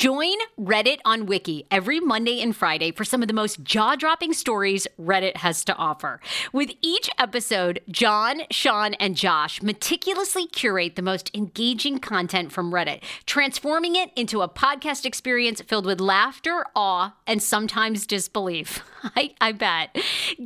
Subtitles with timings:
[0.00, 4.32] Join Reddit on Wiki every Monday and Friday for some of the most jaw dropping
[4.32, 6.20] stories Reddit has to offer.
[6.54, 13.02] With each episode, John, Sean, and Josh meticulously curate the most engaging content from Reddit,
[13.26, 18.82] transforming it into a podcast experience filled with laughter, awe, and sometimes disbelief.
[19.14, 19.94] I, I bet.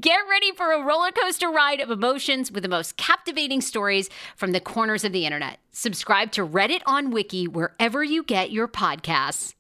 [0.01, 4.51] Get ready for a roller coaster ride of emotions with the most captivating stories from
[4.51, 5.61] the corners of the internet.
[5.77, 9.55] Subscribe to Reddit on Wiki wherever you get your podcasts.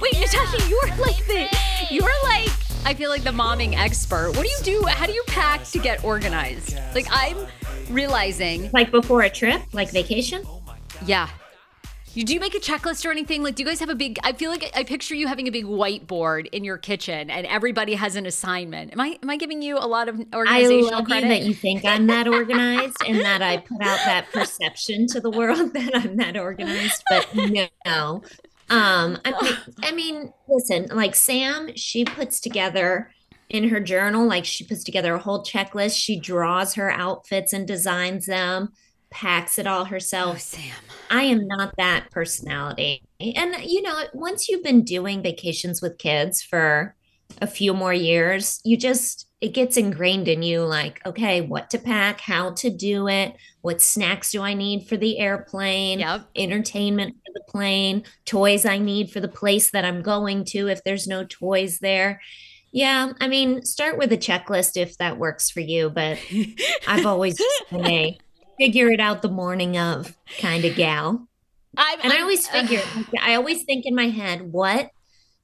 [0.00, 1.48] Wait, Natasha, you're like the,
[1.90, 2.50] you're like,
[2.84, 4.30] I feel like the momming expert.
[4.36, 4.86] What do you do?
[4.86, 6.76] How do you pack to get organized?
[6.94, 7.36] Like, I'm
[7.90, 10.42] realizing, Like before a trip, like vacation?
[11.04, 11.28] yeah.
[12.18, 13.44] You do you make a checklist or anything?
[13.44, 14.18] Like, do you guys have a big?
[14.24, 17.94] I feel like I picture you having a big whiteboard in your kitchen, and everybody
[17.94, 18.92] has an assignment.
[18.92, 21.28] Am I am I giving you a lot of organizational I love credit?
[21.28, 25.20] You that you think I'm that organized and that I put out that perception to
[25.20, 28.24] the world that I'm that organized, but no.
[28.68, 33.12] Um, I mean, I mean, listen, like Sam, she puts together
[33.48, 35.96] in her journal, like she puts together a whole checklist.
[35.96, 38.72] She draws her outfits and designs them,
[39.10, 40.40] packs it all oh, herself.
[40.40, 40.74] Sam.
[41.10, 43.02] I am not that personality.
[43.20, 46.94] And you know, once you've been doing vacations with kids for
[47.40, 51.78] a few more years, you just it gets ingrained in you like, okay, what to
[51.78, 56.28] pack, how to do it, what snacks do I need for the airplane, Yep.
[56.34, 60.82] entertainment for the plane, toys I need for the place that I'm going to if
[60.82, 62.20] there's no toys there.
[62.72, 66.18] Yeah, I mean, start with a checklist if that works for you, but
[66.88, 68.18] I've always been a
[68.58, 71.28] figure it out the morning of kind of gal.
[71.76, 72.82] I'm, And I I'm- always figure,
[73.20, 74.90] I always think in my head, what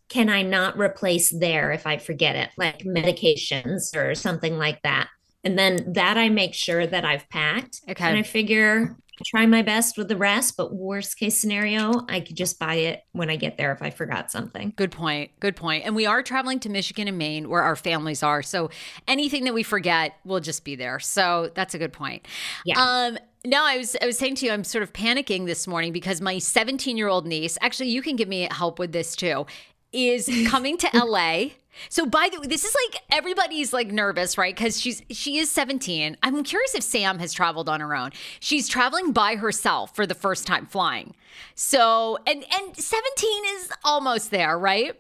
[0.09, 5.09] can I not replace there if I forget it, like medications or something like that.
[5.43, 7.81] And then that I make sure that I've packed.
[7.89, 8.05] Okay.
[8.05, 12.21] And I figure I try my best with the rest, but worst case scenario, I
[12.21, 14.73] could just buy it when I get there if I forgot something.
[14.77, 15.31] Good point.
[15.41, 15.85] Good point.
[15.85, 18.43] And we are traveling to Michigan and Maine where our families are.
[18.43, 18.71] So
[19.07, 20.99] anything that we forget will just be there.
[20.99, 22.27] So that's a good point.
[22.65, 22.81] Yeah.
[22.81, 25.93] Um no, I was I was saying to you, I'm sort of panicking this morning
[25.93, 29.47] because my 17 year old niece, actually, you can give me help with this too,
[29.93, 31.51] is coming to LA.
[31.89, 34.55] So by the way, this is like everybody's like nervous, right?
[34.55, 36.17] Because she's she is 17.
[36.23, 38.11] I'm curious if Sam has traveled on her own.
[38.41, 41.15] She's traveling by herself for the first time flying.
[41.55, 44.99] So and and 17 is almost there, right?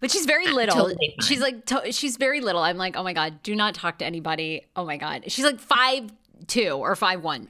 [0.00, 0.74] But she's very uh, little.
[0.76, 2.62] totally she's like to- she's very little.
[2.62, 4.66] I'm like, oh my god, do not talk to anybody.
[4.74, 6.10] Oh my god, she's like five
[6.50, 7.48] two or five one,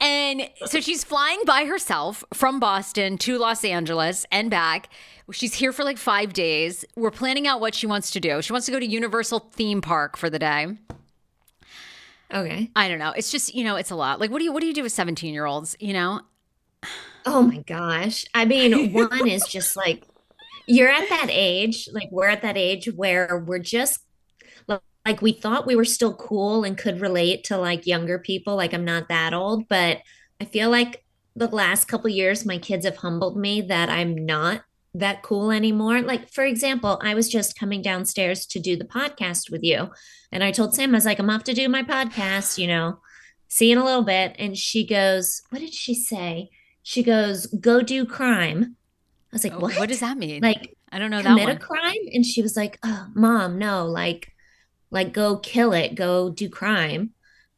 [0.00, 4.88] and so she's flying by herself from Boston to Los Angeles and back.
[5.32, 6.84] She's here for like five days.
[6.96, 8.42] We're planning out what she wants to do.
[8.42, 10.76] She wants to go to Universal theme park for the day.
[12.32, 12.70] Okay.
[12.74, 13.12] I don't know.
[13.12, 14.18] It's just you know, it's a lot.
[14.18, 15.76] Like, what do you what do you do with 17 year olds?
[15.78, 16.22] You know,
[17.26, 18.24] Oh my gosh.
[18.34, 20.04] I mean, one is just like
[20.66, 24.00] you're at that age, like we're at that age where we're just
[25.06, 28.56] like we thought we were still cool and could relate to like younger people.
[28.56, 29.98] Like I'm not that old, but
[30.40, 31.04] I feel like
[31.36, 34.62] the last couple years my kids have humbled me that I'm not
[34.94, 36.02] that cool anymore.
[36.02, 39.90] Like, for example, I was just coming downstairs to do the podcast with you.
[40.32, 42.98] And I told Sam, I was like, I'm off to do my podcast, you know,
[43.48, 44.34] see you in a little bit.
[44.38, 46.50] And she goes, What did she say?
[46.82, 48.76] She goes, Go do crime.
[49.32, 49.76] I was like, oh, What?
[49.76, 50.42] What does that mean?
[50.42, 51.56] Like, I don't know that commit one.
[51.56, 52.08] a crime?
[52.12, 54.32] And she was like, Oh, mom, no, like,
[54.90, 57.10] like go kill it, go do crime.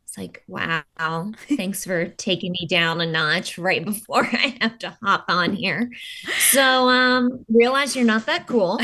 [0.05, 4.97] It's like, wow, thanks for taking me down a notch right before I have to
[5.03, 5.91] hop on here.
[6.51, 8.79] So um realize you're not that cool.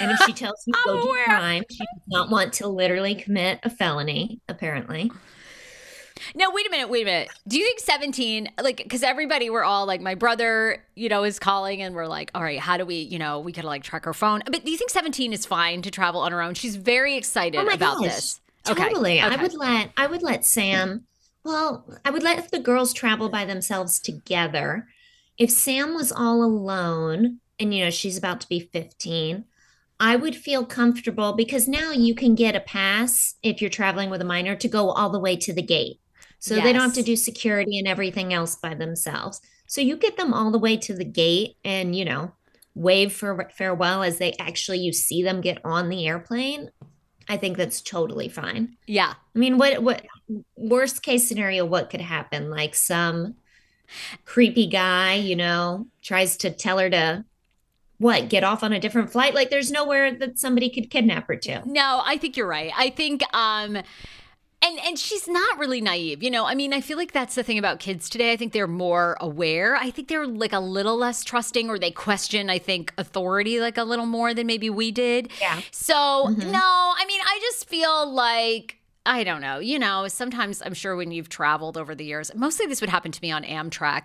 [0.00, 3.60] And if she tells you go do crime, she does not want to literally commit
[3.62, 5.10] a felony, apparently.
[6.34, 7.28] No, wait a minute, wait a minute.
[7.48, 11.38] Do you think 17, like, because everybody, we're all like, my brother, you know, is
[11.38, 14.04] calling and we're like, all right, how do we, you know, we could like track
[14.04, 14.42] her phone.
[14.46, 16.54] But do you think 17 is fine to travel on her own?
[16.54, 18.04] She's very excited Oh about gosh.
[18.04, 18.40] this.
[18.68, 18.84] Okay.
[18.84, 19.20] Totally.
[19.20, 19.42] I okay.
[19.42, 21.04] would let I would let Sam
[21.44, 24.88] well, I would let the girls travel by themselves together.
[25.36, 29.44] If Sam was all alone and you know she's about to be 15,
[30.00, 34.22] I would feel comfortable because now you can get a pass if you're traveling with
[34.22, 36.00] a minor to go all the way to the gate.
[36.44, 39.40] So they don't have to do security and everything else by themselves.
[39.66, 42.32] So you get them all the way to the gate and you know
[42.74, 46.70] wave for farewell as they actually you see them get on the airplane.
[47.30, 48.76] I think that's totally fine.
[48.86, 49.14] Yeah.
[49.34, 50.04] I mean, what what
[50.54, 51.64] worst case scenario?
[51.64, 52.50] What could happen?
[52.50, 53.36] Like some
[54.26, 57.24] creepy guy, you know, tries to tell her to
[57.96, 59.34] what get off on a different flight.
[59.34, 61.62] Like, there's nowhere that somebody could kidnap her to.
[61.64, 62.72] No, I think you're right.
[62.76, 63.78] I think um
[64.64, 66.22] and and she's not really naive.
[66.22, 68.32] You know, I mean, I feel like that's the thing about kids today.
[68.32, 69.76] I think they're more aware.
[69.76, 73.76] I think they're like a little less trusting or they question, I think, authority like
[73.78, 75.30] a little more than maybe we did.
[75.40, 75.60] Yeah.
[75.70, 75.94] So,
[76.28, 76.50] Mhm.
[76.50, 76.58] no,
[76.98, 79.58] I mean, I just feel like I don't know.
[79.58, 83.12] You know, sometimes I'm sure when you've traveled over the years, mostly this would happen
[83.12, 84.04] to me on Amtrak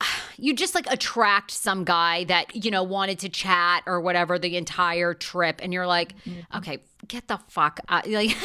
[0.38, 4.56] you just like attract some guy that you know wanted to chat or whatever the
[4.56, 6.14] entire trip and you're like
[6.54, 8.36] okay get the fuck out like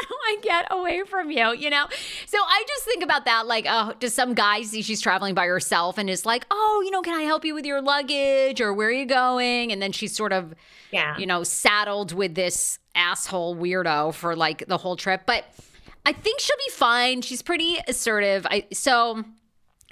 [0.00, 1.86] how do i get away from you you know
[2.26, 5.46] so i just think about that like oh does some guy see she's traveling by
[5.46, 8.72] herself and is like oh you know can i help you with your luggage or
[8.72, 10.54] where are you going and then she's sort of
[10.90, 11.16] Yeah.
[11.18, 15.22] you know, saddled with this asshole weirdo for like the whole trip.
[15.26, 15.44] But
[16.06, 17.20] I think she'll be fine.
[17.20, 18.46] She's pretty assertive.
[18.50, 19.22] I so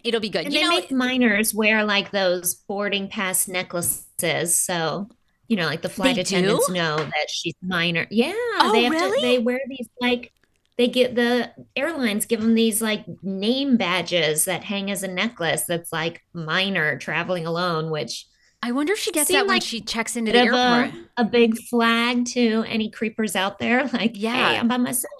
[0.02, 0.46] it'll be good.
[0.46, 4.58] And you they know, make minors wear like those boarding pass necklaces.
[4.58, 5.08] So,
[5.48, 6.74] you know, like the flight They attendants do?
[6.74, 8.06] know that she's minor.
[8.10, 8.32] Yeah.
[8.60, 9.20] Oh, they have really?
[9.20, 10.32] to, they wear these like,
[10.76, 15.64] they get the airlines give them these like name badges that hang as a necklace
[15.64, 18.26] that's like minor traveling alone, which
[18.62, 20.94] I wonder if she gets that when like she checks into the airport.
[21.16, 23.88] a, a big flag to any creepers out there.
[23.92, 24.50] Like, Yeah.
[24.50, 25.10] hey, I'm by myself.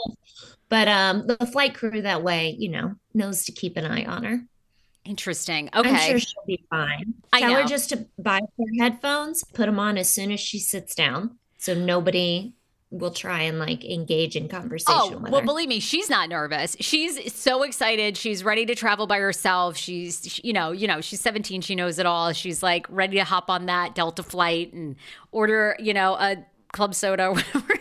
[0.69, 4.25] But um, the flight crew that way, you know, knows to keep an eye on
[4.25, 4.41] her.
[5.07, 5.71] Interesting.
[5.75, 5.89] Okay.
[5.89, 7.15] I'm sure she'll be fine.
[7.33, 7.63] I Tell know.
[7.63, 11.39] her just to buy her headphones, put them on as soon as she sits down,
[11.59, 12.53] so nobody
[12.91, 15.47] will try and like engage in conversation Oh, well, her.
[15.47, 16.77] believe me, she's not nervous.
[16.79, 18.17] She's so excited.
[18.17, 19.77] She's ready to travel by herself.
[19.77, 21.63] She's, she- you know, you know, she's 17.
[21.63, 22.33] She knows it all.
[22.33, 24.95] She's like ready to hop on that Delta flight and
[25.33, 26.37] order, you know, a
[26.73, 27.75] club soda or whatever.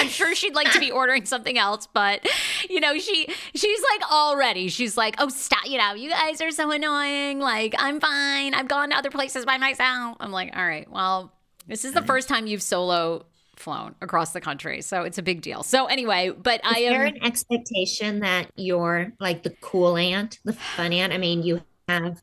[0.00, 2.26] I'm sure she'd like to be ordering something else, but
[2.68, 4.68] you know, she she's like already.
[4.68, 7.38] She's like, oh, stop, you know, you guys are so annoying.
[7.40, 8.54] Like, I'm fine.
[8.54, 10.16] I've gone to other places by myself.
[10.20, 11.32] I'm like, all right, well,
[11.66, 12.06] this is the mm-hmm.
[12.06, 15.62] first time you've solo flown across the country, so it's a big deal.
[15.62, 20.52] So anyway, but I Is there an expectation that you're like the cool aunt, the
[20.52, 21.12] fun aunt?
[21.12, 22.22] I mean, you have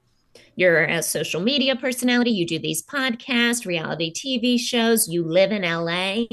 [0.55, 5.63] you're a social media personality, you do these podcasts, reality TV shows, you live in
[5.63, 6.25] LA.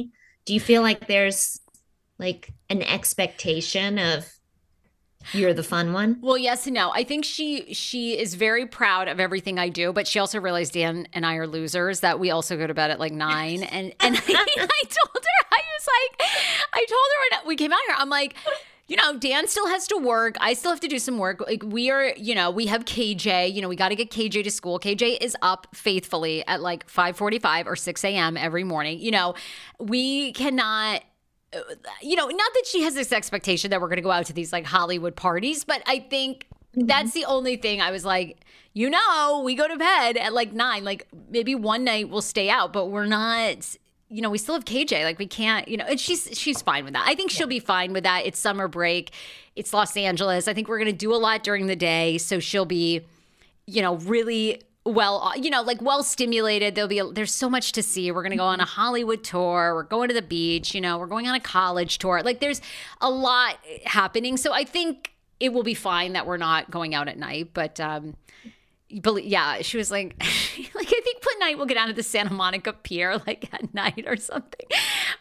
[0.45, 1.61] Do you feel like there's
[2.19, 4.33] like an expectation of
[5.33, 6.19] you're the fun one?
[6.21, 6.91] Well, yes and no.
[6.91, 10.73] I think she she is very proud of everything I do, but she also realized
[10.75, 12.01] Dan and I are losers.
[12.01, 15.63] That we also go to bed at like nine, and and I, told her I
[15.79, 16.29] was like,
[16.73, 18.35] I told her when we came out here, I'm like.
[18.93, 20.37] You know, Dan still has to work.
[20.39, 21.41] I still have to do some work.
[21.41, 23.51] Like we are, you know, we have KJ.
[23.55, 24.79] You know, we got to get KJ to school.
[24.79, 28.37] KJ is up faithfully at like 5:45 or 6 a.m.
[28.37, 29.01] every morning.
[29.01, 29.35] You know,
[29.81, 31.05] we cannot
[31.55, 31.61] uh,
[32.03, 34.35] you know, not that she has this expectation that we're going to go out to
[34.35, 36.47] these like Hollywood parties, but I think
[36.77, 36.87] mm-hmm.
[36.87, 38.45] that's the only thing I was like,
[38.75, 40.85] you know, we go to bed at like nine.
[40.85, 43.75] Like maybe one night we'll stay out, but we're not.
[44.13, 45.05] You know, we still have KJ.
[45.05, 45.67] Like we can't.
[45.69, 47.05] You know, and she's she's fine with that.
[47.07, 48.27] I think she'll be fine with that.
[48.27, 49.13] It's summer break.
[49.57, 50.49] It's Los Angeles.
[50.49, 53.01] I think we're gonna do a lot during the day, so she'll be,
[53.67, 56.75] you know, really well, you know, like well stimulated.
[56.75, 58.11] There'll be a, there's so much to see.
[58.11, 59.75] We're going to go on a Hollywood tour.
[59.75, 62.23] We're going to the beach, you know, we're going on a college tour.
[62.23, 62.61] Like there's
[63.01, 64.37] a lot happening.
[64.37, 67.79] So I think it will be fine that we're not going out at night, but
[67.79, 68.17] um
[69.01, 70.17] believe, yeah, she was like,
[70.75, 74.05] like I think night we'll get down to the Santa Monica Pier like at night
[74.07, 74.67] or something.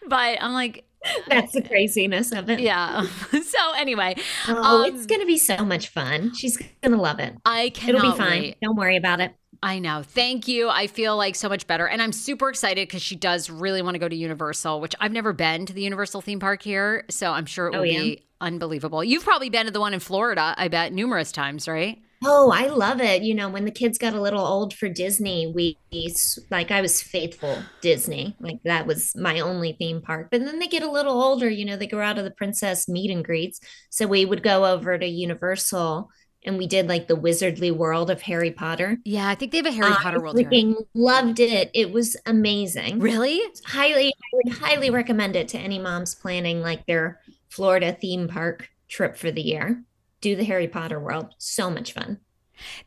[0.07, 0.85] But I'm like,
[1.27, 2.59] that's the craziness of it.
[2.59, 3.01] Yeah.
[3.31, 4.15] so anyway,
[4.47, 6.33] oh, um, it's gonna be so much fun.
[6.35, 7.35] She's gonna love it.
[7.43, 8.03] I cannot.
[8.03, 8.41] It'll be fine.
[8.41, 8.57] Wait.
[8.61, 9.35] Don't worry about it.
[9.63, 10.01] I know.
[10.03, 10.69] Thank you.
[10.69, 11.87] I feel like so much better.
[11.87, 15.11] And I'm super excited because she does really want to go to Universal, which I've
[15.11, 17.05] never been to the Universal theme park here.
[17.11, 17.99] So I'm sure it will oh, yeah.
[17.99, 19.03] be unbelievable.
[19.03, 22.01] You've probably been to the one in Florida, I bet, numerous times, right?
[22.23, 23.23] Oh, I love it.
[23.23, 25.77] You know, when the kids got a little old for Disney, we
[26.51, 28.35] like I was faithful Disney.
[28.39, 30.27] Like that was my only theme park.
[30.29, 32.87] But then they get a little older, you know, they grow out of the princess
[32.87, 33.59] meet and greets.
[33.89, 36.11] So we would go over to Universal
[36.45, 38.97] and we did like the wizardly world of Harry Potter.
[39.03, 40.35] Yeah, I think they have a Harry Potter world.
[40.35, 41.71] Freaking loved it.
[41.73, 42.99] It was amazing.
[42.99, 43.41] Really?
[43.65, 48.69] Highly, I would highly recommend it to any moms planning like their Florida theme park
[48.87, 49.83] trip for the year
[50.21, 51.33] do the Harry Potter world.
[51.37, 52.19] So much fun.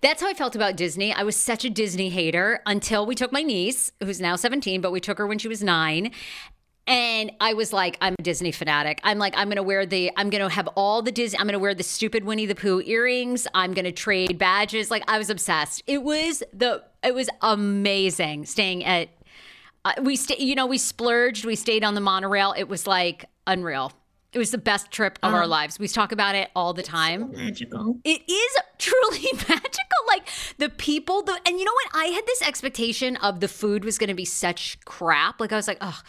[0.01, 1.13] That's how I felt about Disney.
[1.13, 4.93] I was such a Disney hater until we took my niece, who's now 17, but
[4.93, 6.13] we took her when she was nine.
[6.87, 9.01] And I was like, I'm a Disney fanatic.
[9.03, 11.75] I'm like, I'm gonna wear the, I'm gonna have all the Disney, I'm gonna wear
[11.75, 13.47] the stupid Winnie the Pooh earrings.
[13.55, 14.91] I'm gonna trade badges.
[14.91, 15.83] Like, I was obsessed.
[15.87, 19.09] It was the, it was amazing staying at,
[19.87, 21.45] uh, we stay, you know, we splurged.
[21.45, 22.55] We stayed on the monorail.
[22.57, 23.93] It was like unreal.
[24.35, 25.79] It was the best trip of our lives.
[25.79, 27.33] We talk about it all the time.
[27.33, 28.01] So magical.
[28.03, 30.01] It is truly magical.
[30.09, 31.91] Like the people, the and you know what?
[31.95, 35.41] I had this expectation of the food was going to be such crap.
[35.41, 36.01] Like I was like, oh,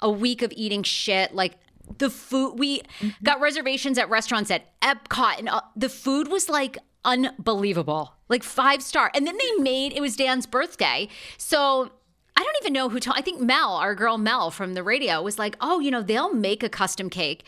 [0.00, 1.34] a week of eating shit.
[1.34, 1.54] Like
[1.98, 3.08] the food, we mm-hmm.
[3.22, 8.82] got reservations at restaurants at Epcot, and uh, the food was like unbelievable, like five
[8.82, 9.10] star.
[9.14, 11.90] And then they made it was Dan's birthday, so
[12.36, 13.16] I don't even know who told.
[13.16, 16.34] I think Mel, our girl Mel from the radio, was like, "Oh, you know, they'll
[16.34, 17.44] make a custom cake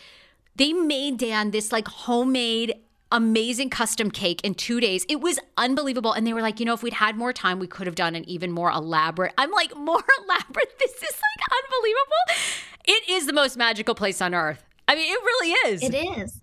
[0.60, 2.74] they made Dan this like homemade
[3.10, 5.06] amazing custom cake in two days.
[5.08, 6.12] It was unbelievable.
[6.12, 8.14] And they were like, you know, if we'd had more time, we could have done
[8.14, 9.32] an even more elaborate.
[9.38, 10.78] I'm like, more elaborate?
[10.78, 12.44] This is like unbelievable.
[12.86, 14.62] It is the most magical place on earth.
[14.86, 15.82] I mean, it really is.
[15.82, 16.40] It is.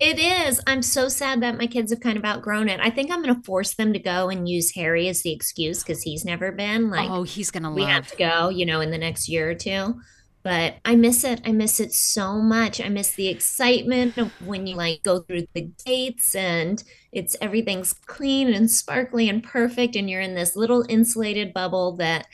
[0.00, 0.60] It is.
[0.66, 2.80] I'm so sad that my kids have kind of outgrown it.
[2.82, 5.82] I think I'm going to force them to go and use Harry as the excuse
[5.82, 6.90] because he's never been.
[6.90, 7.70] Like, oh, he's going to.
[7.70, 9.94] We have to go, you know, in the next year or two
[10.42, 11.40] but I miss it.
[11.44, 12.80] I miss it so much.
[12.80, 16.82] I miss the excitement of when you like go through the gates and
[17.12, 22.26] it's everything's clean and sparkly and perfect and you're in this little insulated bubble that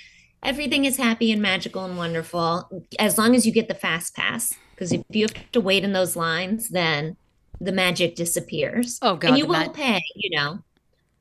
[0.43, 4.55] everything is happy and magical and wonderful as long as you get the fast pass
[4.71, 7.17] because if you have to wait in those lines then
[7.61, 8.99] the magic disappears.
[9.03, 9.29] Oh god.
[9.29, 10.61] And you will mag- pay, you know,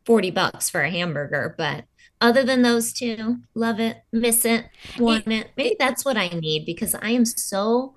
[0.05, 1.85] 40 bucks for a hamburger, but
[2.21, 4.65] other than those two, love it, miss it,
[4.97, 5.51] want it.
[5.57, 7.95] Maybe that's what I need because I am so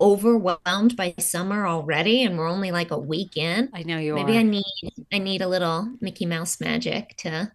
[0.00, 3.68] overwhelmed by summer already and we're only like a week in.
[3.74, 4.16] I know you are.
[4.16, 4.40] Maybe are.
[4.40, 4.64] I need
[5.12, 7.52] I need a little Mickey Mouse magic to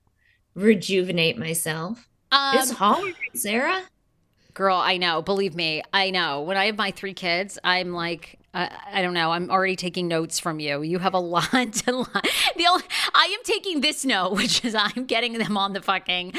[0.56, 2.08] rejuvenate myself.
[2.32, 3.82] Um, it's hard, Sarah.
[4.54, 5.22] Girl, I know.
[5.22, 6.42] Believe me, I know.
[6.42, 9.32] When I have my three kids, I'm like, uh, I don't know.
[9.32, 10.84] I'm already taking notes from you.
[10.84, 12.06] You have a lot to.
[12.56, 12.84] The only,
[13.14, 16.34] I am taking this note, which is I'm getting them on the fucking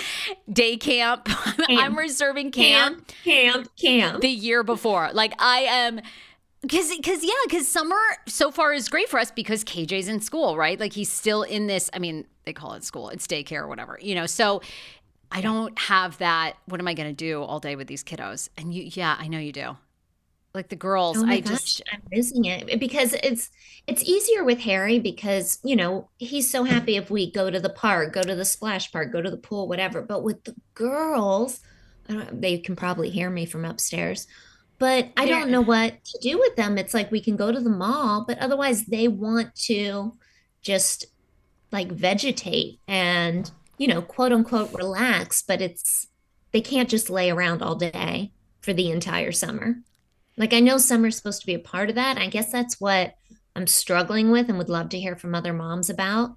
[0.50, 1.25] day camp.
[1.25, 1.59] camp.
[1.68, 5.11] I'm reserving camp, camp, camp, camp the year before.
[5.12, 6.00] Like I am.
[6.62, 10.56] Because, because, yeah, because summer so far is great for us because KJ's in school,
[10.56, 10.80] right?
[10.80, 11.90] Like he's still in this.
[11.92, 14.25] I mean, they call it school, it's daycare or whatever, you know.
[14.25, 14.62] So
[15.30, 16.54] I don't have that.
[16.64, 18.49] What am I going to do all day with these kiddos?
[18.56, 19.76] And you, yeah, I know you do
[20.54, 23.50] like the girls oh i gosh, just i'm missing it because it's
[23.87, 27.68] it's easier with harry because you know he's so happy if we go to the
[27.68, 31.61] park go to the splash park go to the pool whatever but with the girls
[32.32, 34.26] they can probably hear me from upstairs
[34.78, 36.76] but i don't know what to do with them.
[36.78, 40.16] It's like we can go to the mall but otherwise they want to
[40.62, 41.06] just
[41.73, 46.08] like vegetate and you know quote unquote relax but it's
[46.52, 49.76] they can't just lay around all day for the entire summer
[50.37, 52.19] like I know summer's supposed to be a part of that.
[52.19, 53.14] I guess that's what
[53.55, 56.37] I'm struggling with and would love to hear from other moms about.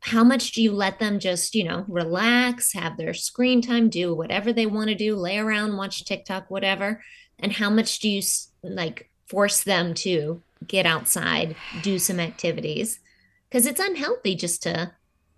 [0.00, 4.14] How much do you let them just, you know, relax, have their screen time, do
[4.14, 7.02] whatever they want to do, lay around, watch TikTok, whatever?
[7.40, 8.22] And how much do you
[8.62, 13.00] like force them to get outside, do some activities?
[13.48, 14.92] Because it's unhealthy just to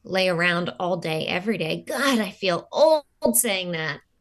[0.05, 1.85] lay around all day, every day.
[1.87, 4.01] God, I feel old saying that.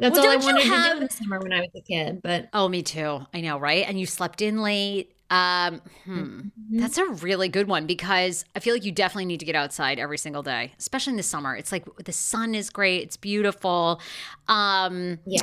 [0.00, 0.84] That's well, all I wanted have...
[0.84, 2.22] to do in the summer when I was a kid.
[2.22, 3.20] But oh, me too.
[3.34, 3.84] I know, right?
[3.86, 5.14] And you slept in late.
[5.30, 6.18] Um, hmm.
[6.18, 6.80] mm-hmm.
[6.80, 9.98] That's a really good one because I feel like you definitely need to get outside
[9.98, 11.56] every single day, especially in the summer.
[11.56, 14.00] It's like the sun is great, it's beautiful.
[14.48, 15.42] Um, yeah.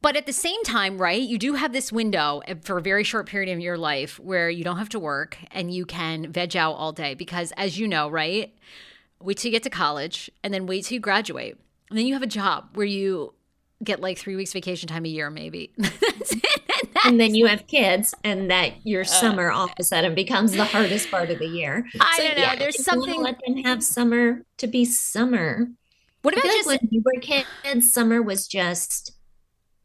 [0.00, 3.26] But at the same time, right, you do have this window for a very short
[3.26, 6.74] period of your life where you don't have to work and you can veg out
[6.74, 8.54] all day because, as you know, right,
[9.20, 11.56] wait till you get to college and then wait till you graduate.
[11.90, 13.34] And then you have a job where you
[13.82, 15.72] get like three weeks vacation time a year, maybe.
[15.78, 16.77] That's it.
[17.04, 20.64] And, then you have kids, and that your summer all of a sudden becomes the
[20.64, 21.86] hardest part of the year.
[22.00, 22.42] I so, don't know.
[22.42, 23.20] Yeah, There's something.
[23.20, 25.68] Let them have summer to be summer.
[26.22, 27.92] What about just like when you were kids?
[27.92, 29.12] Summer was just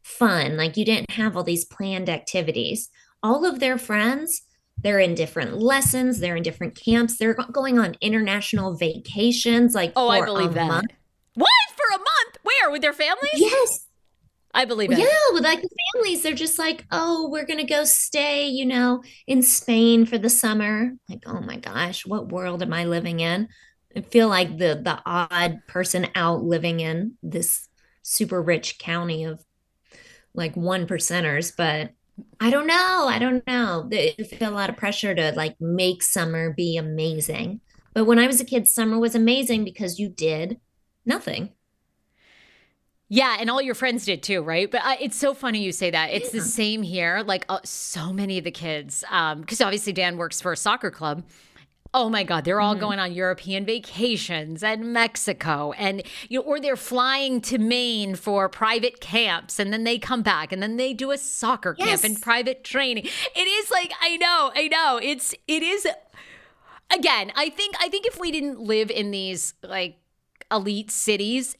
[0.02, 0.56] fun.
[0.56, 2.88] Like you didn't have all these planned activities.
[3.22, 4.42] All of their friends,
[4.76, 6.20] they're in different lessons.
[6.20, 7.16] They're in different camps.
[7.16, 9.74] They're going on international vacations.
[9.74, 10.68] Like oh, I believe that.
[10.68, 10.92] Month.
[11.34, 12.38] What for a month?
[12.42, 13.30] Where with their families?
[13.34, 13.83] Yes,
[14.54, 14.98] I believe it.
[14.98, 19.02] Yeah, with like the families, they're just like, oh, we're gonna go stay, you know,
[19.26, 20.92] in Spain for the summer.
[21.08, 23.48] Like, oh my gosh, what world am I living in?
[23.96, 27.68] I feel like the the odd person out living in this
[28.02, 29.44] super rich county of
[30.34, 31.90] like one percenters, but
[32.38, 33.06] I don't know.
[33.08, 33.88] I don't know.
[33.92, 37.60] I feel a lot of pressure to like make summer be amazing.
[37.92, 40.60] But when I was a kid, summer was amazing because you did
[41.04, 41.53] nothing.
[43.14, 44.68] Yeah, and all your friends did too, right?
[44.68, 46.10] But uh, it's so funny you say that.
[46.10, 46.40] It's yeah.
[46.40, 47.22] the same here.
[47.24, 50.90] Like uh, so many of the kids, because um, obviously Dan works for a soccer
[50.90, 51.22] club.
[51.96, 52.80] Oh my God, they're all mm-hmm.
[52.80, 58.48] going on European vacations and Mexico, and you know, or they're flying to Maine for
[58.48, 61.88] private camps, and then they come back, and then they do a soccer yes.
[61.88, 63.04] camp and private training.
[63.36, 64.98] It is like I know, I know.
[65.00, 65.86] It's it is.
[66.92, 69.98] Again, I think I think if we didn't live in these like
[70.50, 71.56] elite cities,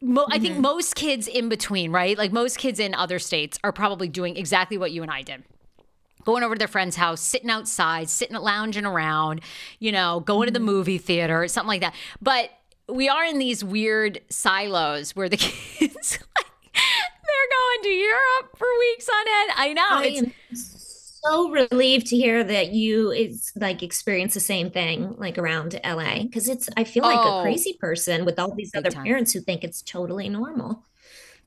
[0.00, 0.32] mo- mm-hmm.
[0.32, 0.62] I think mm-hmm.
[0.62, 2.16] most kids in between, right?
[2.16, 5.44] Like most kids in other states are probably doing exactly what you and I did
[6.24, 9.40] going over to their friend's house, sitting outside, sitting lounging around,
[9.78, 10.66] you know, going to the mm-hmm.
[10.66, 11.94] movie theater, something like that.
[12.20, 12.50] But
[12.86, 16.18] we are in these weird silos where the kids
[17.28, 19.52] they're going to Europe for weeks on end.
[19.56, 19.86] I know.
[19.88, 20.32] I am
[21.24, 26.22] so relieved to hear that you is like experience the same thing like around LA
[26.22, 29.04] because it's I feel like oh, a crazy person with all these other time.
[29.04, 30.84] parents who think it's totally normal.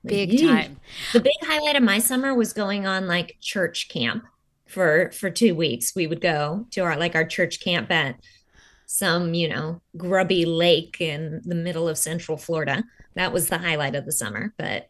[0.03, 0.79] Big time.
[1.13, 4.25] The big highlight of my summer was going on like church camp
[4.71, 8.15] for for two weeks we would go to our like our church camp at
[8.85, 12.83] some you know grubby lake in the middle of central florida
[13.15, 14.89] that was the highlight of the summer but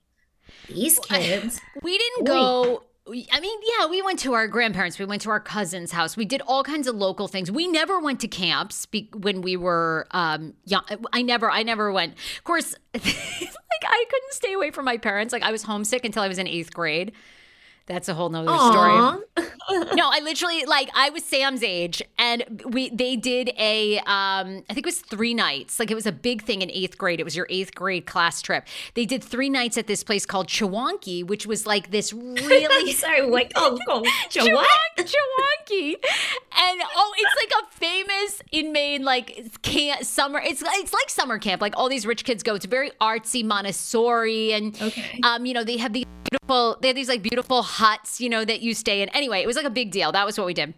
[0.67, 4.97] these kids we didn't go I mean, yeah, we went to our grandparents.
[4.97, 6.15] We went to our cousin's house.
[6.15, 7.51] We did all kinds of local things.
[7.51, 10.83] We never went to camps be- when we were um, young.
[11.11, 12.13] I never, I never went.
[12.37, 15.33] Of course, like I couldn't stay away from my parents.
[15.33, 17.11] Like I was homesick until I was in eighth grade.
[17.87, 18.71] That's a whole nother Aww.
[18.71, 19.47] story.
[19.93, 24.73] no, I literally like I was Sam's age, and we they did a um I
[24.73, 25.79] think it was three nights.
[25.79, 27.19] Like it was a big thing in eighth grade.
[27.19, 28.67] It was your eighth grade class trip.
[28.93, 33.21] They did three nights at this place called Chewonki, which was like this really sorry,
[33.21, 40.39] like oh, oh Chewonki, and oh, it's like a famous in Maine like camp summer.
[40.39, 41.61] It's it's like summer camp.
[41.61, 42.55] Like all these rich kids go.
[42.55, 45.19] It's very artsy Montessori, and okay.
[45.23, 48.45] um you know they have these beautiful they have these like beautiful huts, you know,
[48.45, 49.09] that you stay in.
[49.09, 50.11] Anyway, it was like a big deal.
[50.11, 50.73] That was what we did.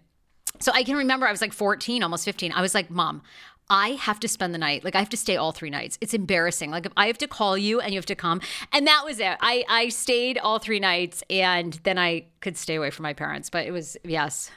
[0.60, 2.52] So I can remember I was like 14, almost 15.
[2.52, 3.22] I was like, Mom,
[3.70, 4.84] I have to spend the night.
[4.84, 5.98] Like I have to stay all three nights.
[6.02, 6.70] It's embarrassing.
[6.72, 8.42] Like I have to call you and you have to come.
[8.72, 9.38] And that was it.
[9.42, 13.50] I I stayed all three nights and then I could stay away from my parents.
[13.50, 14.52] But it was yes.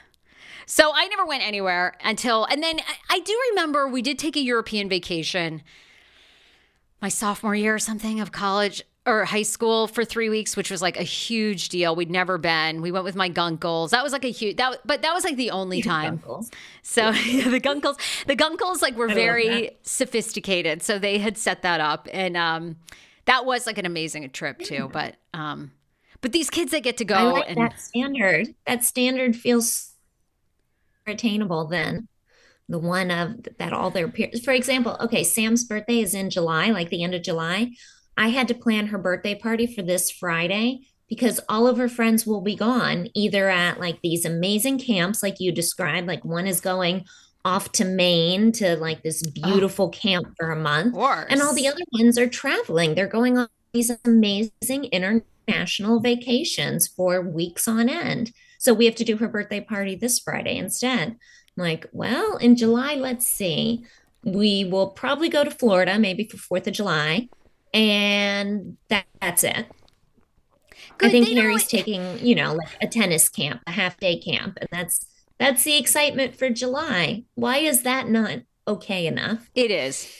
[0.65, 4.35] So I never went anywhere until and then I, I do remember we did take
[4.35, 5.63] a European vacation
[7.01, 10.81] my sophomore year or something of college or high school for three weeks, which was
[10.81, 11.95] like a huge deal.
[11.95, 12.81] We'd never been.
[12.81, 13.91] We went with my gunkles.
[13.91, 16.19] That was like a huge that, but that was like the only time.
[16.19, 16.51] Gunkles.
[16.83, 20.83] So yeah, the gunkles, the gunkles like were very sophisticated.
[20.83, 22.75] So they had set that up, and um,
[23.25, 24.89] that was like an amazing trip too.
[24.91, 25.71] But um,
[26.19, 28.53] but these kids that get to go I like and that standard.
[28.65, 29.93] That standard feels
[31.07, 32.09] attainable then.
[32.67, 34.43] The one of that all their peers.
[34.43, 37.71] For example, okay, Sam's birthday is in July, like the end of July.
[38.17, 42.25] I had to plan her birthday party for this Friday because all of her friends
[42.25, 46.59] will be gone, either at like these amazing camps, like you described, like one is
[46.59, 47.05] going
[47.45, 50.95] off to Maine to like this beautiful camp for a month.
[51.29, 52.95] And all the other ones are traveling.
[52.95, 58.33] They're going on these amazing international vacations for weeks on end.
[58.59, 61.09] So we have to do her birthday party this Friday instead.
[61.09, 61.17] I'm
[61.55, 63.85] like, well, in July, let's see.
[64.23, 67.29] We will probably go to Florida, maybe for 4th of July.
[67.73, 69.67] And that, that's it.
[70.97, 73.99] Good, I think they know Harry's taking, you know, like a tennis camp, a half
[73.99, 75.05] day camp, and that's
[75.37, 77.23] that's the excitement for July.
[77.35, 79.49] Why is that not okay enough?
[79.53, 80.11] It is.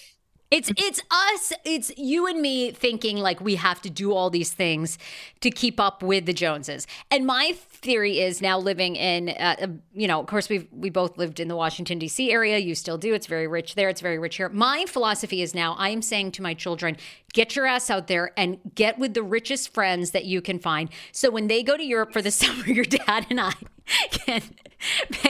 [0.50, 1.52] It's it's us.
[1.66, 4.98] It's you and me thinking like we have to do all these things
[5.42, 6.88] to keep up with the Joneses.
[7.12, 10.90] And my theory is now living in, uh, uh, you know, of course we we
[10.90, 12.32] both lived in the Washington D.C.
[12.32, 12.60] area.
[12.60, 13.14] You still do.
[13.14, 13.90] It's very rich there.
[13.90, 14.48] It's very rich here.
[14.48, 16.96] My philosophy is now I am saying to my children,
[17.38, 20.90] get your ass out there and get with the richest friends that you can find.
[21.12, 23.54] So when they go to Europe for the summer, your dad and I
[24.12, 24.42] can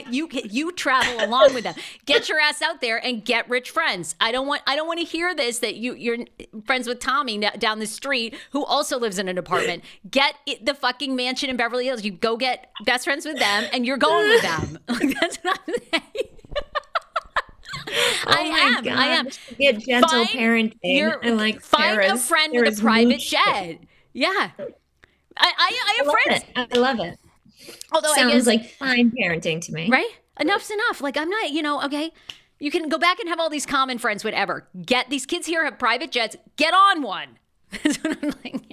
[0.10, 1.76] you you travel along with them.
[2.06, 4.16] Get your ass out there and get rich friends.
[4.22, 6.20] I don't want I don't want to hear this that you you're
[6.66, 9.84] friends with Tommy down the street who also lives in an apartment.
[10.10, 12.06] Get the fucking mansion in Beverly Hills.
[12.06, 14.80] You go get best friends with them and you're going with them.
[14.88, 16.37] That's what I'm saying.
[18.28, 18.52] Oh I Oh
[18.84, 18.98] my am.
[18.98, 19.28] I am.
[19.60, 20.78] Get gentle Find parenting.
[20.84, 23.80] your- I like find a Sarah's- friend with a private jet.
[24.14, 24.28] Yeah.
[24.30, 26.44] I, I, I I have love friends.
[26.56, 26.70] it.
[26.74, 27.20] I love it.
[27.92, 29.90] Although I Sounds guess, like fine parenting to me.
[29.90, 30.10] right?
[30.40, 31.02] Enough's enough.
[31.02, 32.12] Like I'm not, you know, okay.
[32.60, 34.68] You can go back and have all these common friends, whatever.
[34.84, 36.36] Get these kids here have private jets.
[36.56, 37.38] Get on one.
[37.84, 38.64] That's what I'm like.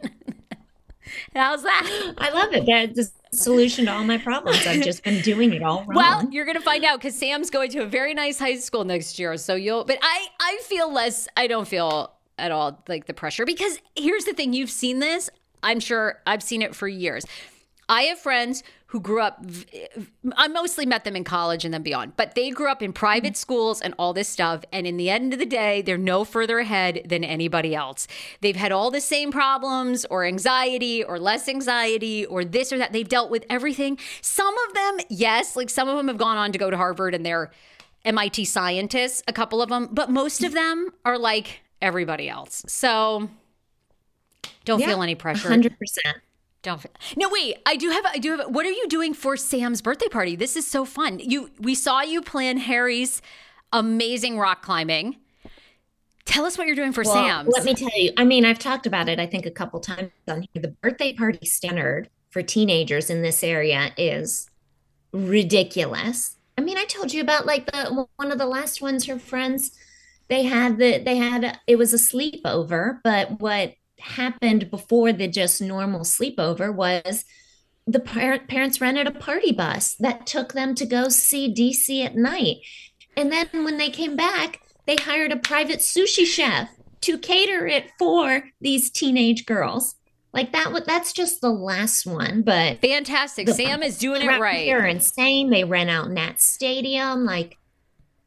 [1.34, 2.14] How's that?
[2.18, 2.64] I love it.
[2.66, 4.66] That's the solution to all my problems.
[4.66, 5.96] I've just been doing it all wrong.
[5.96, 9.18] Well, you're gonna find out because Sam's going to a very nice high school next
[9.18, 9.36] year.
[9.36, 9.84] So you'll.
[9.84, 11.28] But I, I feel less.
[11.36, 14.52] I don't feel at all like the pressure because here's the thing.
[14.52, 15.30] You've seen this.
[15.62, 17.24] I'm sure I've seen it for years.
[17.88, 18.62] I have friends
[18.94, 19.44] who grew up.
[20.36, 23.36] I mostly met them in college and then beyond, but they grew up in private
[23.36, 24.62] schools and all this stuff.
[24.72, 28.06] And in the end of the day, they're no further ahead than anybody else.
[28.40, 32.92] They've had all the same problems or anxiety or less anxiety or this or that.
[32.92, 33.98] They've dealt with everything.
[34.20, 37.16] Some of them, yes, like some of them have gone on to go to Harvard
[37.16, 37.50] and they're
[38.04, 42.64] MIT scientists, a couple of them, but most of them are like everybody else.
[42.68, 43.28] So
[44.64, 45.48] don't Yeah, feel any pressure.
[45.48, 45.70] 100%.
[46.64, 46.90] Don't feel.
[47.16, 47.58] No, wait.
[47.66, 48.04] I do have.
[48.06, 48.48] I do have.
[48.48, 50.34] What are you doing for Sam's birthday party?
[50.34, 51.20] This is so fun.
[51.20, 51.50] You.
[51.60, 53.22] We saw you plan Harry's
[53.72, 55.16] amazing rock climbing.
[56.24, 57.48] Tell us what you're doing for Well, Sam's.
[57.50, 58.12] let me tell you.
[58.16, 60.62] I mean, I've talked about it, I think, a couple times on here.
[60.62, 64.48] The birthday party standard for teenagers in this area is
[65.12, 66.36] ridiculous.
[66.56, 69.72] I mean, I told you about like the one of the last ones, her friends,
[70.28, 75.60] they had the, they had, it was a sleepover, but what happened before the just
[75.60, 77.24] normal sleepover was
[77.86, 82.16] the par- parents rented a party bus that took them to go see DC at
[82.16, 82.58] night.
[83.16, 86.68] And then when they came back, they hired a private sushi chef
[87.02, 89.94] to cater it for these teenage girls.
[90.32, 93.48] Like that that's just the last one, but Fantastic.
[93.50, 94.68] Sam is doing it right.
[94.70, 95.50] Are insane.
[95.50, 97.56] They rent out Nat Stadium, like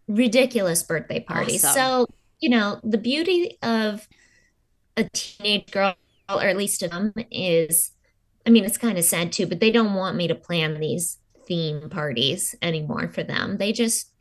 [0.07, 1.65] ridiculous birthday parties.
[1.65, 1.75] Awesome.
[1.75, 2.07] So,
[2.39, 4.07] you know, the beauty of
[4.97, 5.95] a teenage girl,
[6.29, 7.91] or at least of them, is
[8.45, 11.17] I mean, it's kind of sad too, but they don't want me to plan these
[11.47, 13.57] theme parties anymore for them.
[13.57, 14.11] They just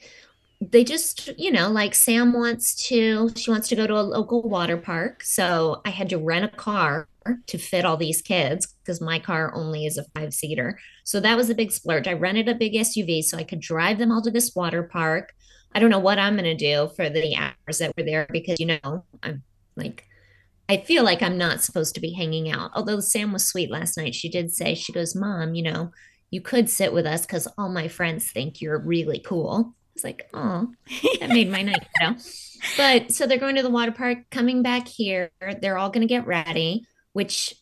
[0.61, 4.43] they just, you know, like Sam wants to, she wants to go to a local
[4.43, 5.23] water park.
[5.23, 7.09] So I had to rent a car
[7.47, 10.79] to fit all these kids because my car only is a five seater.
[11.05, 12.09] So that was a big splurge.
[12.09, 15.35] I rented a big SUV so I could drive them all to this water park.
[15.75, 18.59] I don't know what I'm going to do for the hours that were there because,
[18.59, 19.43] you know, I'm
[19.77, 20.07] like,
[20.69, 22.73] I feel like I'm not supposed to be hanging out.
[22.75, 24.15] Although Sam was sweet last night.
[24.15, 25.93] She did say, she goes, Mom, you know,
[26.31, 29.75] you could sit with us because all my friends think you're really cool.
[29.75, 30.73] I was like, oh,
[31.21, 32.17] that made my night, you know.
[32.77, 35.31] But so they're going to the water park, coming back here.
[35.61, 37.55] They're all going to get ready, which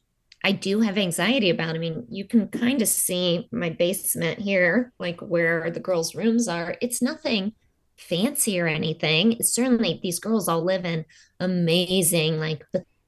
[0.42, 1.74] I do have anxiety about.
[1.74, 6.48] I mean, you can kind of see my basement here, like where the girls' rooms
[6.48, 6.76] are.
[6.80, 7.52] It's nothing
[7.96, 9.32] fancy or anything.
[9.32, 11.04] It's certainly these girls all live in
[11.38, 12.64] amazing, like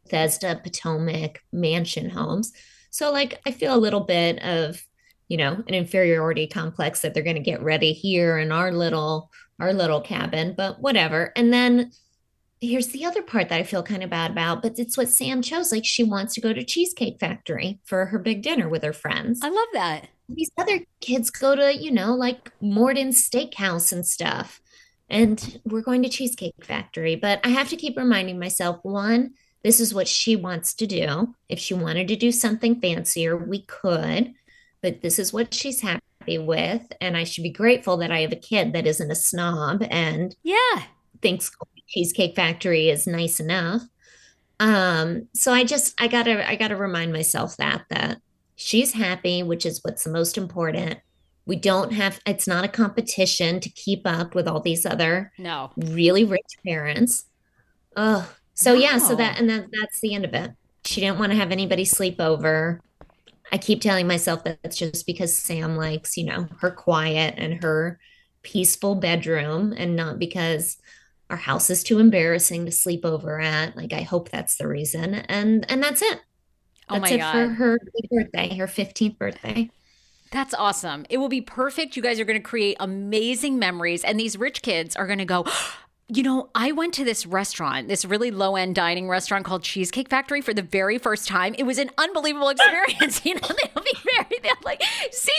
[0.07, 2.53] Bethesda, Potomac, mansion homes.
[2.90, 4.83] So, like, I feel a little bit of,
[5.29, 9.31] you know, an inferiority complex that they're going to get ready here in our little
[9.59, 11.33] our little cabin, but whatever.
[11.35, 11.90] And then
[12.61, 15.42] here's the other part that I feel kind of bad about, but it's what Sam
[15.42, 15.73] chose.
[15.73, 19.40] Like she wants to go to Cheesecake Factory for her big dinner with her friends.
[19.42, 20.09] I love that.
[20.29, 24.61] These other kids go to, you know, like Morton's Steakhouse and stuff.
[25.09, 27.14] And we're going to Cheesecake Factory.
[27.14, 29.35] But I have to keep reminding myself one,
[29.67, 31.35] this is what she wants to do.
[31.49, 34.33] If she wanted to do something fancier, we could,
[34.81, 36.83] but this is what she's happy with.
[37.01, 40.37] And I should be grateful that I have a kid that isn't a snob and
[40.45, 40.85] yeah
[41.21, 41.51] thinks
[41.89, 43.83] Cheesecake Factory is nice enough.
[44.61, 48.19] Um, so I just I gotta I gotta remind myself that that
[48.55, 51.01] she's happy, which is what's the most important.
[51.45, 55.73] We don't have it's not a competition to keep up with all these other no
[55.77, 57.25] really rich parents.
[57.97, 58.77] Oh, so No.
[58.77, 60.53] yeah, so that and that that's the end of it.
[60.87, 62.83] She didn't want to have anybody sleep over.
[63.53, 67.62] I keep telling myself that it's just because Sam likes, you know, her quiet and
[67.64, 68.01] her
[68.42, 70.79] peaceful bedroom and not because
[71.31, 73.77] our house is too embarrassing to sleep over at.
[73.77, 75.14] Like I hope that's the reason.
[75.14, 76.21] And and that's it.
[76.88, 77.33] Oh That's my it God.
[77.33, 77.79] for her
[78.11, 79.71] birthday, her 15th birthday.
[80.33, 81.07] That's awesome.
[81.09, 81.97] It will be perfect.
[81.97, 85.25] You guys are going to create amazing memories, and these rich kids are going to
[85.25, 85.45] go.
[86.09, 90.09] You know, I went to this restaurant, this really low end dining restaurant called Cheesecake
[90.09, 91.53] Factory for the very first time.
[91.59, 93.25] It was an unbelievable experience.
[93.25, 95.33] you know, they'll be very, they're like, see,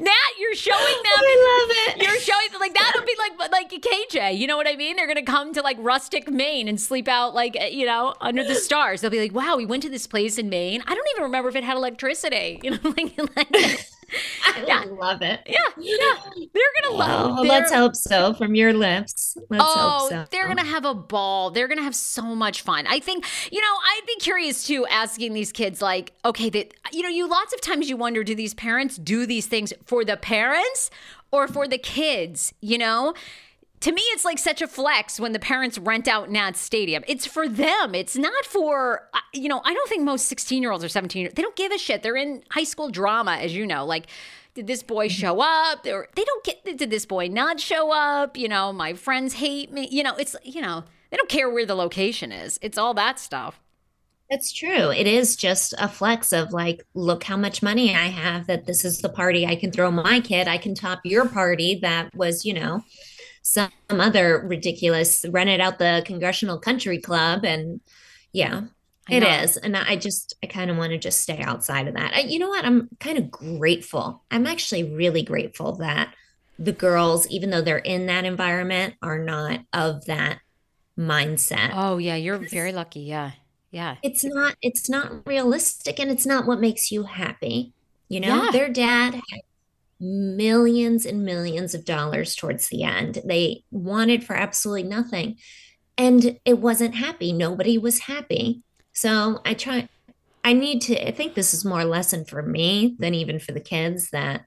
[0.00, 1.20] Nat, you're showing them.
[1.20, 2.02] I love it.
[2.02, 4.36] You're showing them, like that'll be like like KJ.
[4.36, 4.96] You know what I mean?
[4.96, 8.42] They're gonna come to like rustic Maine and sleep out like eh, you know under
[8.42, 9.02] the stars.
[9.02, 10.82] They'll be like, "Wow, we went to this place in Maine.
[10.86, 13.91] I don't even remember if it had electricity." You know, like, like
[14.44, 14.84] I Yeah.
[14.90, 15.40] love it.
[15.46, 15.96] yeah, yeah.
[16.52, 17.38] They're gonna love.
[17.38, 19.36] Oh, let's hope so from your lips.
[19.48, 20.24] Let's Oh, hope so.
[20.30, 21.50] they're gonna have a ball.
[21.50, 22.86] They're gonna have so much fun.
[22.86, 27.02] I think, you know, I'd be curious too, asking these kids, like, okay, that you
[27.02, 30.16] know, you lots of times you wonder, do these parents do these things for the
[30.16, 30.90] parents
[31.30, 32.52] or for the kids?
[32.60, 33.14] You know,
[33.82, 37.02] to me, it's like such a flex when the parents rent out Nat's Stadium.
[37.08, 37.96] It's for them.
[37.96, 41.20] It's not for, uh, you know, I don't think most 16 year olds or 17
[41.20, 42.02] year olds, they don't give a shit.
[42.02, 43.84] They're in high school drama, as you know.
[43.84, 44.06] Like,
[44.54, 45.84] did this boy show up?
[45.84, 48.36] Or they don't get, did this boy not show up?
[48.36, 49.88] You know, my friends hate me.
[49.90, 52.60] You know, it's, you know, they don't care where the location is.
[52.62, 53.60] It's all that stuff.
[54.30, 54.90] That's true.
[54.90, 58.84] It is just a flex of like, look how much money I have that this
[58.84, 60.48] is the party I can throw my kid.
[60.48, 62.82] I can top your party that was, you know,
[63.42, 67.44] some other ridiculous rented out the Congressional Country Club.
[67.44, 67.80] And
[68.32, 68.62] yeah,
[69.10, 69.56] it is.
[69.56, 72.14] And I just, I kind of want to just stay outside of that.
[72.14, 72.64] I, you know what?
[72.64, 74.22] I'm kind of grateful.
[74.30, 76.14] I'm actually really grateful that
[76.58, 80.38] the girls, even though they're in that environment, are not of that
[80.98, 82.16] mindset Oh, yeah.
[82.16, 83.00] You're very lucky.
[83.00, 83.32] Yeah.
[83.70, 83.96] Yeah.
[84.02, 87.72] it's not it's not realistic and it's not what makes you happy
[88.10, 88.50] you know Yeah.
[88.50, 89.40] their dad had
[90.02, 93.22] millions and millions of dollars towards the end.
[93.24, 95.36] They wanted for absolutely nothing.
[95.96, 97.32] And it wasn't happy.
[97.32, 98.62] Nobody was happy.
[98.92, 99.88] So i try
[100.44, 103.52] i need to i think this is more a lesson for me than even for
[103.52, 104.44] the kids that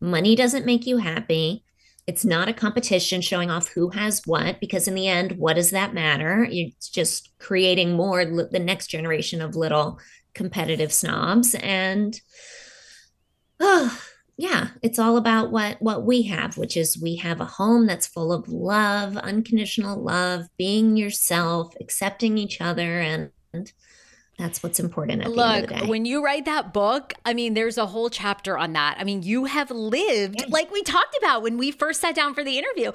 [0.00, 1.64] money doesn't make you happy.
[2.06, 5.70] It's not a competition showing off who has what, because in the end, what does
[5.70, 6.46] that matter?
[6.48, 9.98] You're just creating more the next generation of little
[10.34, 11.54] competitive snobs.
[11.56, 12.18] And
[13.60, 14.00] oh,
[14.38, 18.06] yeah, it's all about what what we have, which is we have a home that's
[18.06, 23.30] full of love, unconditional love, being yourself, accepting each other, and
[24.38, 27.54] that's what's important at the end of Look, when you write that book, I mean,
[27.54, 28.96] there's a whole chapter on that.
[29.00, 30.46] I mean, you have lived, Yeah.
[30.50, 32.92] like we talked about when we first sat down for the interview.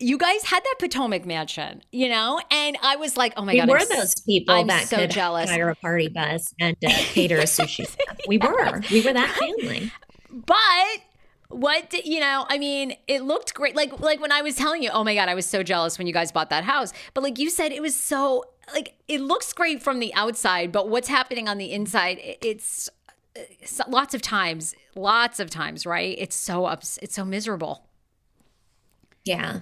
[0.00, 2.40] You guys had that Potomac mansion, you know?
[2.50, 3.68] And I was like, oh my we God.
[3.68, 5.48] were I'm those people I'm that so could jealous.
[5.48, 7.86] hire a party bus and uh, cater a sushi.
[7.86, 8.16] stuff.
[8.26, 9.92] We were, we were that family.
[10.30, 11.02] But
[11.48, 13.74] what did, you know, I mean, it looked great.
[13.74, 16.06] Like like when I was telling you, oh my god, I was so jealous when
[16.06, 16.92] you guys bought that house.
[17.14, 20.88] But like you said, it was so like it looks great from the outside, but
[20.88, 22.88] what's happening on the inside, it's,
[23.36, 26.16] uh, it's lots of times, lots of times, right?
[26.18, 27.86] It's so ups, it's so miserable.
[29.24, 29.60] Yeah.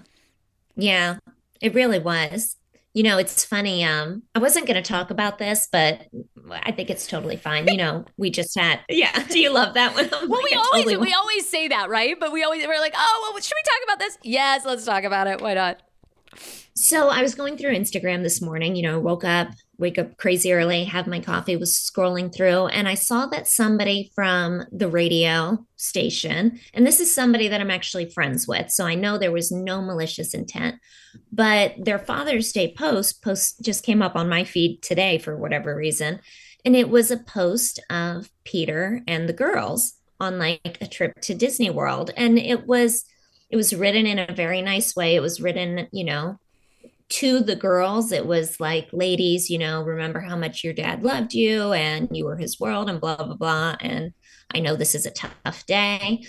[0.76, 1.18] Yeah,
[1.60, 2.56] it really was.
[2.94, 3.84] You know, it's funny.
[3.84, 6.06] Um, I wasn't going to talk about this, but
[6.50, 7.68] I think it's totally fine.
[7.68, 8.80] You know, we just had.
[8.90, 9.12] Yeah.
[9.30, 10.08] Do you love that one?
[10.28, 12.18] Well, we always we always say that, right?
[12.18, 14.18] But we always we're like, oh, well, should we talk about this?
[14.22, 15.40] Yes, let's talk about it.
[15.40, 15.80] Why not?
[16.80, 20.52] So I was going through Instagram this morning, you know, woke up, wake up crazy
[20.52, 25.66] early, have my coffee, was scrolling through, and I saw that somebody from the radio
[25.74, 28.70] station, and this is somebody that I'm actually friends with.
[28.70, 30.76] So I know there was no malicious intent,
[31.32, 35.74] but their Father's Day post post just came up on my feed today for whatever
[35.74, 36.20] reason.
[36.64, 41.34] And it was a post of Peter and the girls on like a trip to
[41.34, 42.12] Disney World.
[42.16, 43.04] And it was
[43.50, 45.16] it was written in a very nice way.
[45.16, 46.38] It was written, you know,
[47.08, 51.32] to the girls, it was like, ladies, you know, remember how much your dad loved
[51.32, 53.76] you and you were his world and blah, blah, blah.
[53.80, 54.12] And
[54.54, 56.24] I know this is a tough day.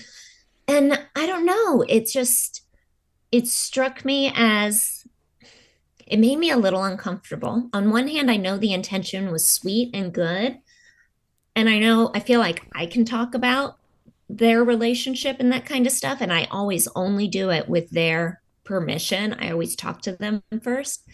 [0.68, 2.62] And I don't know, it just,
[3.32, 5.06] it struck me as,
[6.08, 7.70] it made me a little uncomfortable.
[7.74, 10.60] On one hand, I know the intention was sweet and good.
[11.56, 13.78] And I know, I feel like I can talk about
[14.30, 16.20] their relationship and that kind of stuff.
[16.22, 19.34] And I always only do it with their permission.
[19.34, 21.06] I always talk to them first.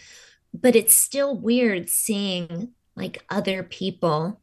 [0.54, 4.42] But it's still weird seeing like other people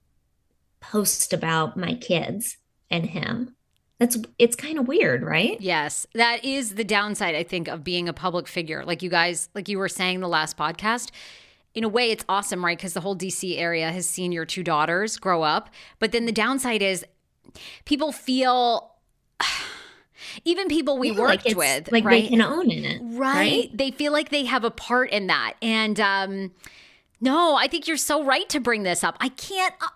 [0.81, 2.57] post about my kids
[2.91, 3.55] and him.
[3.99, 5.61] That's it's kind of weird, right?
[5.61, 6.07] Yes.
[6.15, 8.83] That is the downside I think of being a public figure.
[8.85, 11.11] Like you guys like you were saying the last podcast,
[11.75, 12.77] in a way it's awesome, right?
[12.77, 15.69] Because the whole DC area has seen your two daughters grow up.
[15.99, 17.05] But then the downside is
[17.85, 18.97] people feel
[20.45, 22.23] even people we yeah, worked like with, like right?
[22.23, 23.35] they can own in it, right?
[23.35, 23.71] right?
[23.77, 26.53] They feel like they have a part in that, and um,
[27.21, 29.17] no, I think you're so right to bring this up.
[29.21, 29.75] I can't.
[29.81, 29.89] Uh,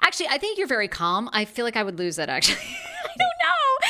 [0.00, 1.28] actually, I think you're very calm.
[1.32, 2.28] I feel like I would lose it.
[2.28, 3.88] Actually, I don't know.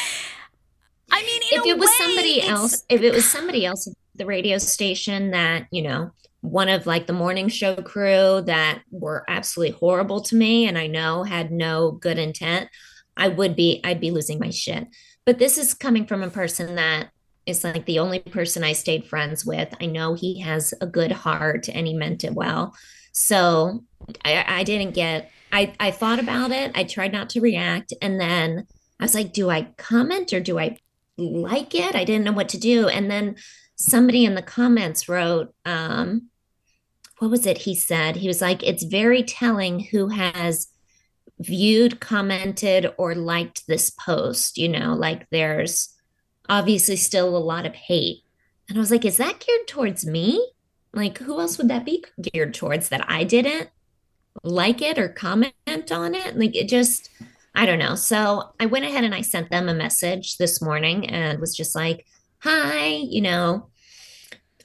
[1.12, 4.26] I mean, if it was way, somebody else, if it was somebody else at the
[4.26, 9.76] radio station that you know one of like the morning show crew that were absolutely
[9.78, 12.68] horrible to me and I know had no good intent,
[13.16, 14.88] I would be I'd be losing my shit.
[15.30, 17.10] But this is coming from a person that
[17.46, 19.72] is like the only person I stayed friends with.
[19.80, 22.74] I know he has a good heart and he meant it well.
[23.12, 23.84] So
[24.24, 26.72] I, I didn't get, I, I thought about it.
[26.74, 27.92] I tried not to react.
[28.02, 28.66] And then
[28.98, 30.78] I was like, do I comment or do I
[31.16, 31.94] like it?
[31.94, 32.88] I didn't know what to do.
[32.88, 33.36] And then
[33.76, 36.22] somebody in the comments wrote, um,
[37.18, 38.16] what was it he said?
[38.16, 40.72] He was like, it's very telling who has
[41.40, 44.56] viewed, commented, or liked this post.
[44.58, 45.94] You know, like there's
[46.48, 48.22] obviously still a lot of hate.
[48.68, 50.52] And I was like, is that geared towards me?
[50.92, 53.70] Like, who else would that be geared towards that I didn't
[54.42, 55.54] like it or comment
[55.90, 56.36] on it?
[56.36, 57.10] Like, it just,
[57.54, 57.94] I don't know.
[57.94, 61.74] So I went ahead and I sent them a message this morning and was just
[61.74, 62.06] like,
[62.38, 63.70] hi, you know,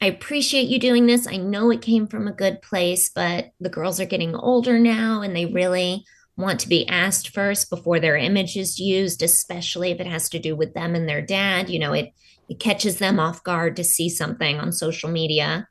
[0.02, 1.28] I appreciate you doing this.
[1.28, 5.22] I know it came from a good place, but the girls are getting older now
[5.22, 6.06] and they really
[6.38, 10.40] want to be asked first before their image is used, especially if it has to
[10.40, 11.70] do with them and their dad.
[11.70, 12.14] You know, it
[12.48, 15.68] it catches them off guard to see something on social media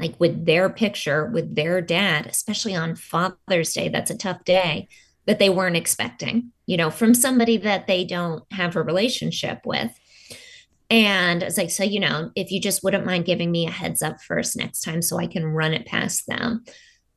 [0.00, 3.88] like with their picture with their dad, especially on Father's Day.
[3.88, 4.88] That's a tough day
[5.26, 9.92] that they weren't expecting, you know, from somebody that they don't have a relationship with.
[10.88, 14.02] And it's like, so, you know, if you just wouldn't mind giving me a heads
[14.02, 16.64] up first next time so I can run it past them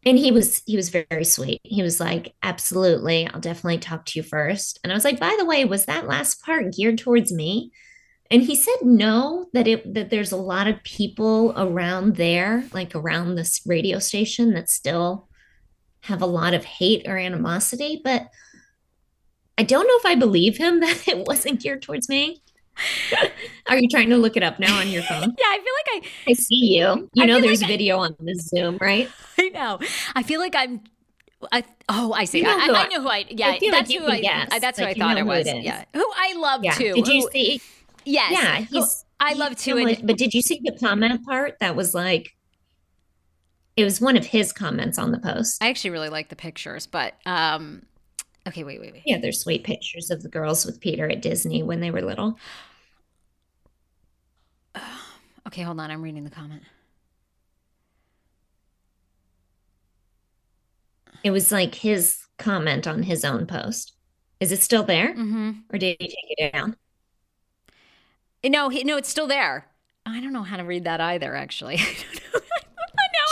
[0.06, 1.62] and he was he was very sweet.
[1.63, 4.80] He was like absolutely i'll definitely talk to you first.
[4.84, 7.72] And i was like by the way was that last part geared towards me?
[8.32, 12.96] And he said no that it that there's a lot of people around there like
[12.96, 15.30] around this radio station that still
[16.02, 18.28] have a lot of hate or animosity but
[19.58, 22.42] i don't know if i believe him that it wasn't geared towards me
[23.67, 25.21] Are you trying to look it up now on your phone?
[25.39, 27.09] yeah, I feel like I I see you.
[27.13, 29.09] You I know there's like video I, on the Zoom, right?
[29.39, 29.79] I know.
[30.15, 30.81] I feel like I'm
[31.51, 32.39] I, oh, I see.
[32.39, 33.25] You know I, I, know who I.
[33.29, 34.21] Yeah, I that's like who I.
[34.21, 34.59] Guess.
[34.59, 35.47] That's like who I thought it was.
[35.47, 36.73] It yeah, who I love yeah.
[36.73, 36.93] too.
[36.93, 37.62] Did you who, see?
[38.05, 38.31] Yes.
[38.31, 39.05] Yeah, he's.
[39.19, 39.77] I love too.
[39.77, 41.59] And, but did you see the comment part?
[41.59, 42.36] That was like.
[43.75, 45.57] It was one of his comments on the post.
[45.62, 47.81] I actually really like the pictures, but um,
[48.47, 49.03] okay, wait, wait, wait.
[49.06, 52.38] Yeah, there's sweet pictures of the girls with Peter at Disney when they were little.
[55.45, 55.91] Okay, hold on.
[55.91, 56.63] I'm reading the comment.
[61.23, 63.93] It was like his comment on his own post.
[64.39, 65.10] Is it still there?
[65.10, 65.51] Mm-hmm.
[65.71, 66.75] Or did he take it down?
[68.43, 69.67] No, he, no, it's still there.
[70.06, 71.77] I don't know how to read that either, actually.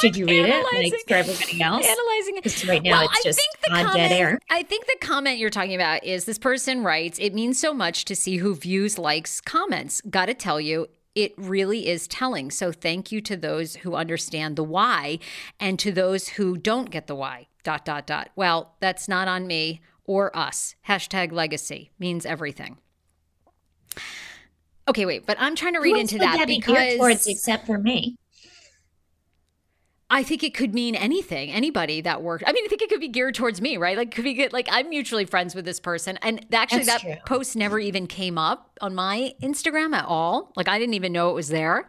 [0.01, 1.85] Should you read it like for everybody else?
[1.85, 2.67] Analyzing it.
[2.67, 4.39] Right now well, it's just odd comment, dead air.
[4.49, 8.05] I think the comment you're talking about is this person writes, It means so much
[8.05, 10.01] to see who views, likes, comments.
[10.09, 12.51] Gotta tell you, it really is telling.
[12.51, 15.19] So thank you to those who understand the why
[15.59, 17.47] and to those who don't get the why.
[17.63, 18.29] Dot, dot, dot.
[18.35, 20.75] Well, that's not on me or us.
[20.87, 22.77] Hashtag legacy means everything.
[24.87, 28.15] Okay, wait, but I'm trying to read into that, that because towards except for me.
[30.11, 32.43] I think it could mean anything, anybody that worked.
[32.45, 33.95] I mean, I think it could be geared towards me, right?
[33.95, 34.51] Like, could be good.
[34.51, 37.15] Like, I'm mutually friends with this person, and actually, That's that true.
[37.25, 40.51] post never even came up on my Instagram at all.
[40.57, 41.87] Like, I didn't even know it was there.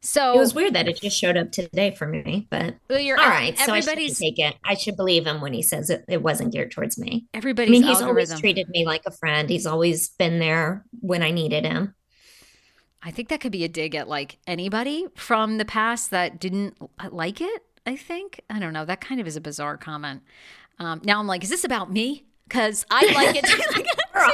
[0.00, 3.18] So It was weird that it just showed up today for me, but well, you're
[3.18, 3.58] all right.
[3.58, 4.54] So I should take it.
[4.64, 7.26] I should believe him when he says it, it wasn't geared towards me.
[7.34, 9.50] I mean, he's always treated me like a friend.
[9.50, 11.94] He's always been there when I needed him.
[13.02, 16.76] I think that could be a dig at like anybody from the past that didn't
[17.10, 17.62] like it.
[17.86, 18.84] I think I don't know.
[18.84, 20.22] That kind of is a bizarre comment.
[20.78, 22.24] Um, now I'm like, is this about me?
[22.48, 23.44] Because I like it.
[24.14, 24.30] We're all,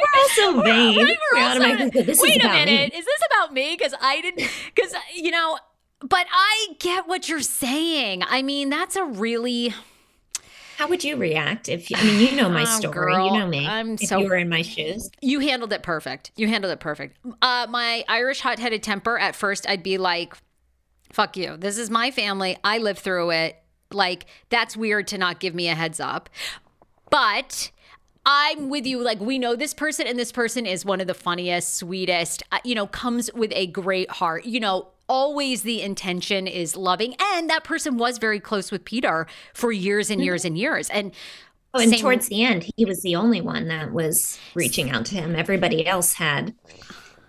[0.00, 0.96] we're all so vain.
[0.96, 2.64] We're We also- automatically go, this wait a about me.
[2.64, 2.94] minute.
[2.94, 3.76] Is this about me?
[3.78, 4.48] Because I didn't.
[4.74, 5.58] Because you know.
[6.00, 8.22] But I get what you're saying.
[8.24, 9.74] I mean, that's a really.
[10.78, 13.48] How would you react if I mean you know my Oh, story, girl, you know
[13.48, 13.66] me.
[13.66, 15.10] I'm if so- you were in my shoes.
[15.20, 16.30] You handled it perfect.
[16.36, 17.16] You handled it perfect.
[17.42, 20.34] Uh, my Irish hot headed temper, at first, I'd be like,
[21.12, 21.56] fuck you.
[21.56, 22.56] This is my family.
[22.62, 23.56] I lived through it.
[23.90, 26.30] Like, that's weird to not give me a heads up.
[27.10, 27.72] But
[28.24, 29.02] I'm with you.
[29.02, 32.58] Like, we know this person, and this person is one of the funniest, sweetest, uh,
[32.62, 34.44] you know, comes with a great heart.
[34.44, 37.14] You know, always the intention is loving.
[37.34, 40.90] And that person was very close with Peter for years and years and years.
[40.90, 41.12] And
[41.74, 45.04] Oh, and same- towards the end, he was the only one that was reaching out
[45.06, 45.36] to him.
[45.36, 46.54] Everybody else had,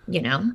[0.08, 0.52] you know,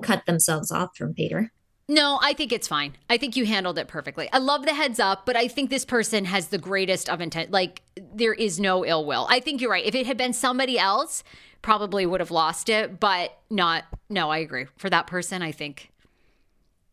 [0.00, 1.52] cut themselves off from Peter.
[1.88, 2.96] No, I think it's fine.
[3.10, 4.28] I think you handled it perfectly.
[4.32, 7.50] I love the heads up, but I think this person has the greatest of intent.
[7.50, 7.82] Like,
[8.14, 9.26] there is no ill will.
[9.30, 9.84] I think you're right.
[9.84, 11.22] If it had been somebody else,
[11.62, 13.84] probably would have lost it, but not.
[14.08, 14.66] No, I agree.
[14.78, 15.92] For that person, I think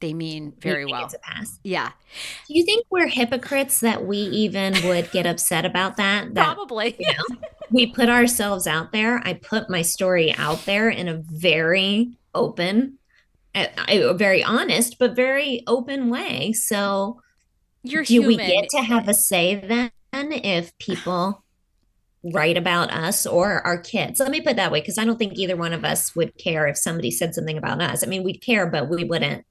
[0.04, 1.06] they mean very well.
[1.06, 1.62] It's a pass.
[1.64, 1.92] Yeah,
[2.50, 6.26] Do you think we're hypocrites that we even would get upset about that?
[6.34, 6.98] That probably.
[7.00, 7.38] you know,
[7.72, 9.22] we put ourselves out there.
[9.24, 12.98] I put my story out there in a very open,
[13.56, 16.52] a, a very honest, but very open way.
[16.52, 17.22] So,
[17.84, 21.46] You're do we get to have a say then if people
[22.24, 24.20] write about us or our kids?
[24.20, 26.38] Let me put it that way, because I don't think either one of us would
[26.38, 28.04] care if somebody said something about us.
[28.04, 29.46] I mean, we'd care, but we wouldn't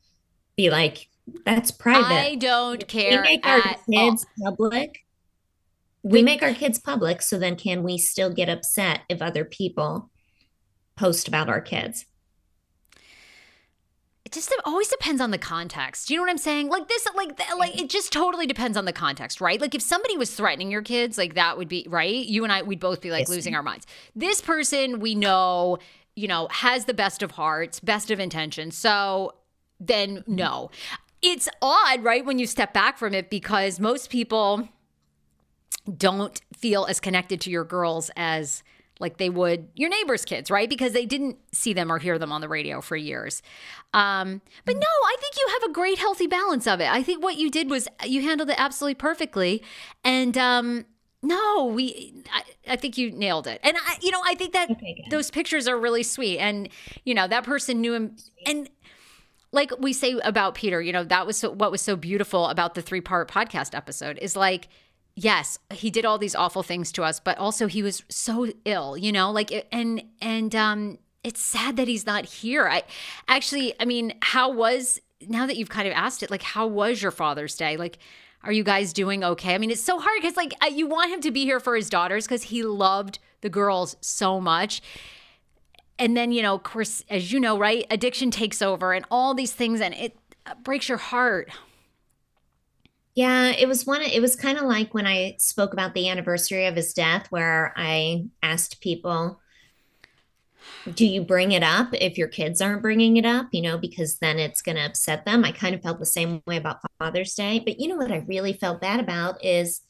[0.57, 1.09] be like,
[1.45, 2.13] that's private.
[2.13, 3.23] I don't care.
[3.23, 4.11] we make our at all.
[4.11, 5.05] kids public.
[6.03, 10.11] We make our kids public, so then can we still get upset if other people
[10.97, 12.07] post about our kids?
[14.25, 16.09] it just always depends on the context.
[16.09, 16.69] Do you know what I'm saying?
[16.69, 19.61] Like this, like th- like it just totally depends on the context, right?
[19.61, 22.25] Like if somebody was threatening your kids, like that would be right.
[22.25, 23.29] You and I, we'd both be like Yes.
[23.29, 23.87] losing our minds.
[24.17, 25.79] This person we know,
[26.17, 28.77] you know, has the best of hearts, best of intentions.
[28.77, 29.35] So
[29.87, 30.71] then no,
[31.21, 32.25] it's odd, right?
[32.25, 34.69] When you step back from it, because most people
[35.97, 38.63] don't feel as connected to your girls as
[39.01, 40.69] like they would your neighbors' kids, right?
[40.69, 43.43] Because they didn't see them or hear them on the radio for years.
[43.93, 46.89] Um, but no, I think you have a great, healthy balance of it.
[46.89, 49.63] I think what you did was you handled it absolutely perfectly,
[50.05, 50.85] and um,
[51.23, 52.23] no, we.
[52.33, 55.31] I, I think you nailed it, and I, you know, I think that Okay, those
[55.31, 56.69] pictures are really sweet, and
[57.05, 58.17] you know, that person knew him,
[58.47, 58.71] and
[59.53, 62.75] like we say about Peter, you know, that was so, what was so beautiful about
[62.75, 64.69] the three part podcast episode is like,
[65.15, 68.97] yes, he did all these awful things to us, but also he was so ill,
[68.97, 72.67] you know, like, and, and, um, it's sad that he's not here.
[72.67, 72.83] I
[73.29, 77.01] actually, I mean, how was, now that you've kind of asked it, like, how was
[77.01, 77.77] your Father's Day?
[77.77, 77.99] Like,
[78.43, 79.55] are you guys doing okay?
[79.55, 81.89] I mean, it's so hard because, like, you want him to be here for his
[81.89, 84.83] daughters because he loved the girls so much
[86.03, 89.35] and then you know of course as you know right addiction takes over and all
[89.35, 91.51] these things and it uh, breaks your heart
[93.15, 94.03] Yeah, it was one.
[94.03, 97.73] It was kind of like when I spoke about the anniversary of his death, where
[97.77, 99.41] I asked people,
[100.95, 104.19] "Do you bring it up if your kids aren't bringing it up?" You know, because
[104.19, 105.45] then it's going to upset them.
[105.45, 108.25] I kind of felt the same way about Father's Day, but you know what I
[108.27, 109.83] really felt bad about is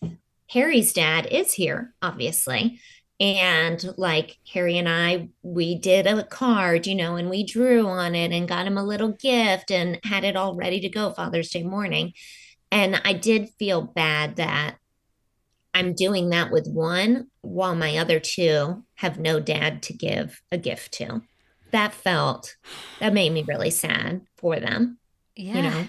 [0.50, 2.80] Harry's dad is here, obviously.
[3.20, 8.14] And like Harry and I, we did a card, you know, and we drew on
[8.14, 11.50] it and got him a little gift and had it all ready to go Father's
[11.50, 12.14] Day morning.
[12.72, 14.76] And I did feel bad that
[15.74, 20.58] I'm doing that with one while my other two have no dad to give a
[20.58, 21.22] gift to.
[21.70, 22.56] That felt,
[22.98, 24.98] that made me really sad for them,
[25.36, 25.88] yeah you know?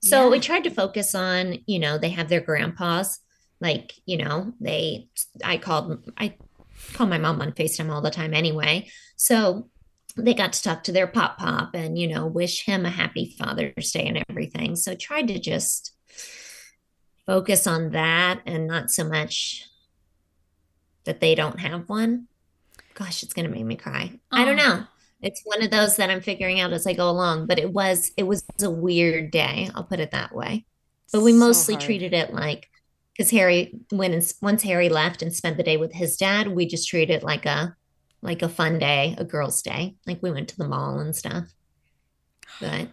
[0.00, 0.30] So Yeah.
[0.30, 3.18] we tried to focus on, you know, they have their grandpas.
[3.60, 5.08] Like, you know, they,
[5.44, 6.36] I called, I
[6.94, 8.88] call my mom on FaceTime all the time anyway.
[9.16, 9.68] So
[10.16, 13.34] they got to talk to their pop pop and, you know, wish him a happy
[13.38, 14.76] Father's Day and everything.
[14.76, 15.92] So tried to just
[17.26, 19.64] focus on that and not so much
[21.04, 22.26] that they don't have one.
[22.94, 24.18] Gosh, it's going to make me cry.
[24.32, 24.84] I don't know.
[25.20, 28.12] It's one of those that I'm figuring out as I go along, but it was
[28.16, 29.68] it was a weird day.
[29.74, 30.64] I'll put it that way.
[31.12, 32.68] but we mostly treated it like
[33.18, 36.88] because Harry when once Harry left and spent the day with his dad, we just
[36.88, 37.76] treated it like a
[38.22, 39.96] like a fun day, a girls' day.
[40.06, 41.52] Like we went to the mall and stuff.
[42.60, 42.88] But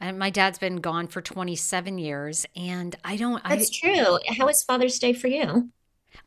[0.00, 4.18] and my dad's been gone for 27 years and I don't That's I, true.
[4.36, 5.70] How was Father's Day for you?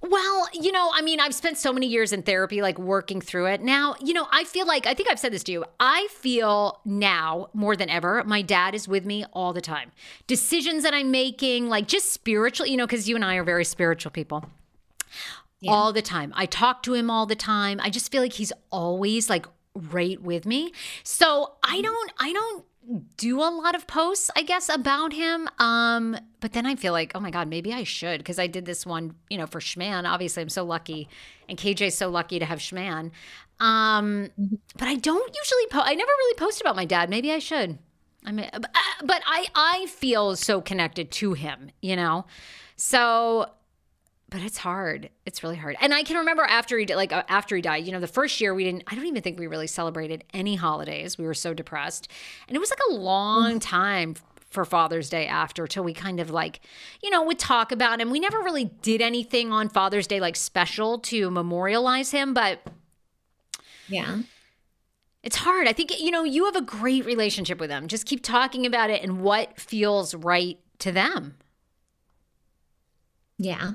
[0.01, 3.47] Well, you know, I mean, I've spent so many years in therapy, like working through
[3.47, 3.61] it.
[3.61, 5.65] Now, you know, I feel like, I think I've said this to you.
[5.79, 9.91] I feel now more than ever, my dad is with me all the time.
[10.27, 13.65] Decisions that I'm making, like just spiritual, you know, because you and I are very
[13.65, 14.45] spiritual people.
[15.59, 15.71] Yeah.
[15.71, 16.31] All the time.
[16.35, 17.81] I talk to him all the time.
[17.81, 20.71] I just feel like he's always like right with me.
[21.03, 21.83] So I mm-hmm.
[21.83, 22.65] don't, I don't
[23.17, 25.47] do a lot of posts, I guess, about him.
[25.59, 28.65] Um, but then I feel like, oh my God, maybe I should because I did
[28.65, 30.09] this one, you know, for Schman.
[30.09, 31.07] Obviously, I'm so lucky,
[31.47, 33.11] and KJ's so lucky to have Schman.
[33.59, 34.55] Um, mm-hmm.
[34.77, 35.87] but I don't usually post.
[35.87, 37.09] I never really post about my dad.
[37.09, 37.77] Maybe I should.
[38.25, 38.59] I mean, uh,
[39.03, 42.25] but I I feel so connected to him, you know.
[42.75, 43.49] So
[44.29, 45.09] but it's hard.
[45.25, 45.75] It's really hard.
[45.81, 48.07] And I can remember after he did, like uh, after he died, you know, the
[48.07, 51.17] first year we didn't, I don't even think we really celebrated any holidays.
[51.17, 52.07] We were so depressed.
[52.47, 53.61] And it was like a long mm.
[53.61, 54.15] time
[54.49, 56.59] for Father's Day after till we kind of like,
[57.01, 58.09] you know, would talk about him.
[58.09, 62.61] We never really did anything on Father's Day like special to memorialize him, but
[63.87, 64.19] yeah.
[65.21, 65.67] It's hard.
[65.67, 67.87] I think, you know, you have a great relationship with them.
[67.87, 71.35] Just keep talking about it and what feels right to them.
[73.37, 73.71] Yeah.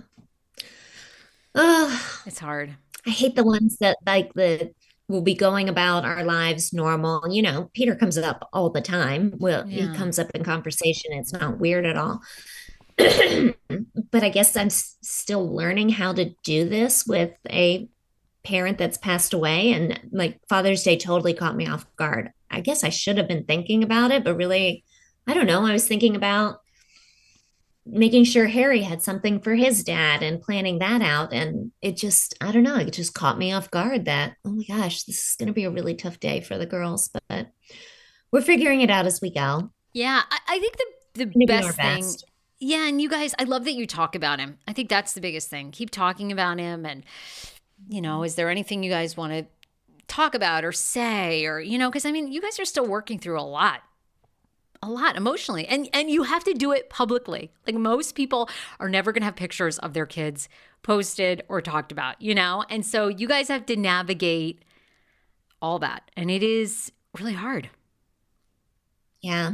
[1.55, 2.77] Oh, it's hard.
[3.07, 4.73] I hate the ones that like the
[5.09, 7.23] we'll be going about our lives normal.
[7.31, 9.35] You know, Peter comes up all the time.
[9.39, 9.93] Well, yeah.
[9.93, 11.13] he comes up in conversation.
[11.13, 12.23] It's not weird at all.
[12.97, 17.89] but I guess I'm s- still learning how to do this with a
[18.45, 19.73] parent that's passed away.
[19.73, 22.31] And like Father's Day totally caught me off guard.
[22.51, 24.85] I guess I should have been thinking about it, but really,
[25.27, 25.67] I don't know.
[25.67, 26.61] I was thinking about
[27.87, 31.33] making sure Harry had something for his dad and planning that out.
[31.33, 34.65] And it just, I don't know, it just caught me off guard that, oh my
[34.65, 37.11] gosh, this is going to be a really tough day for the girls.
[37.29, 37.49] But
[38.33, 39.71] we're figuring it out as we go.
[39.93, 40.23] Yeah.
[40.31, 40.77] I, I think
[41.15, 42.05] the, the best thing.
[42.59, 42.89] Yeah.
[42.89, 44.59] And you guys, I love that you talk about him.
[44.67, 45.71] I think that's the biggest thing.
[45.71, 46.87] Keep talking about him.
[46.87, 47.05] And,
[47.89, 49.47] you know, is there anything you guys want to
[50.07, 53.19] talk about or say or, you know, because I mean, you guys are still working
[53.19, 53.83] through a lot
[54.85, 57.51] a lot emotionally and and you have to do it publicly.
[57.67, 60.49] Like most people are never going to have pictures of their kids
[60.83, 62.65] posted or talked about you know?
[62.69, 64.65] And so you guys have to navigate
[65.63, 67.71] all that and it is really hard.
[69.23, 69.53] Yeah.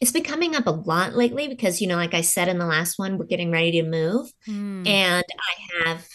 [0.00, 2.66] It's been coming up a lot lately because you know like i said in the
[2.66, 4.32] last one we're getting ready to move.
[4.48, 4.86] Mm.
[4.86, 6.06] and i have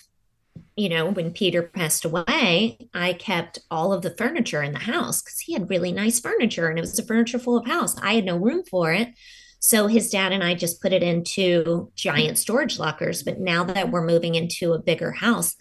[0.75, 5.21] you know, when Peter passed away, I kept all of the furniture in the house
[5.21, 7.97] because he had really nice furniture and it was a furniture full of house.
[8.01, 9.09] I had no room for it.
[9.59, 13.23] So his dad and I just put it into giant storage lockers.
[13.23, 15.55] But now that we're moving into a bigger house,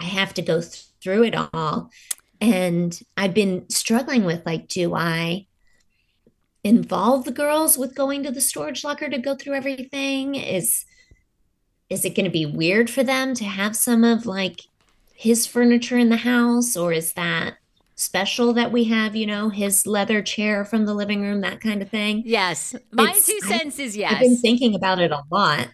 [0.00, 1.90] I have to go th- through it all.
[2.40, 5.46] And I've been struggling with like, do I
[6.64, 10.34] involve the girls with going to the storage locker to go through everything?
[10.34, 10.84] Is
[11.88, 14.62] is it going to be weird for them to have some of like
[15.14, 16.76] his furniture in the house?
[16.76, 17.54] Or is that
[17.94, 21.82] special that we have you know his leather chair from the living room that kind
[21.82, 22.22] of thing?
[22.24, 22.74] Yes.
[22.92, 25.68] My it's, two cents I, is yes i've been thinking about it a lot.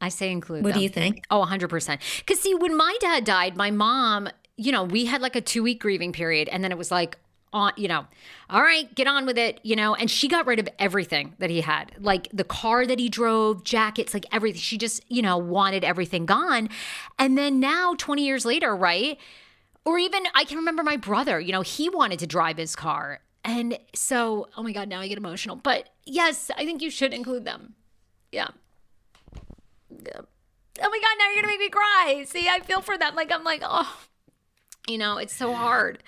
[0.00, 0.78] I say include what them.
[0.78, 1.24] do you think?
[1.30, 5.36] Oh 100% because see when my dad died my mom you know we had like
[5.36, 7.18] a two week grieving period and then it was like
[7.52, 8.06] on, you know,
[8.50, 9.94] all right, get on with it, you know.
[9.94, 13.64] And she got rid of everything that he had, like the car that he drove,
[13.64, 14.60] jackets, like everything.
[14.60, 16.68] She just, you know, wanted everything gone.
[17.18, 19.18] And then now, 20 years later, right?
[19.84, 23.20] Or even I can remember my brother, you know, he wanted to drive his car.
[23.44, 25.56] And so, oh my God, now I get emotional.
[25.56, 27.74] But yes, I think you should include them.
[28.30, 28.48] Yeah.
[29.90, 30.20] yeah.
[30.80, 32.24] Oh my God, now you're going to make me cry.
[32.26, 33.14] See, I feel for them.
[33.14, 33.98] Like, I'm like, oh,
[34.88, 36.02] you know, it's so hard.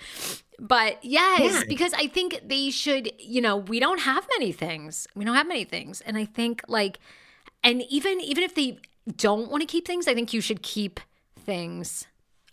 [0.59, 1.63] But yes, yeah.
[1.67, 5.07] because I think they should, you know, we don't have many things.
[5.15, 6.01] We don't have many things.
[6.01, 6.99] And I think like
[7.63, 8.79] and even even if they
[9.17, 10.99] don't want to keep things, I think you should keep
[11.37, 12.07] things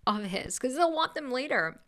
[0.07, 1.80] of his cuz they'll want them later.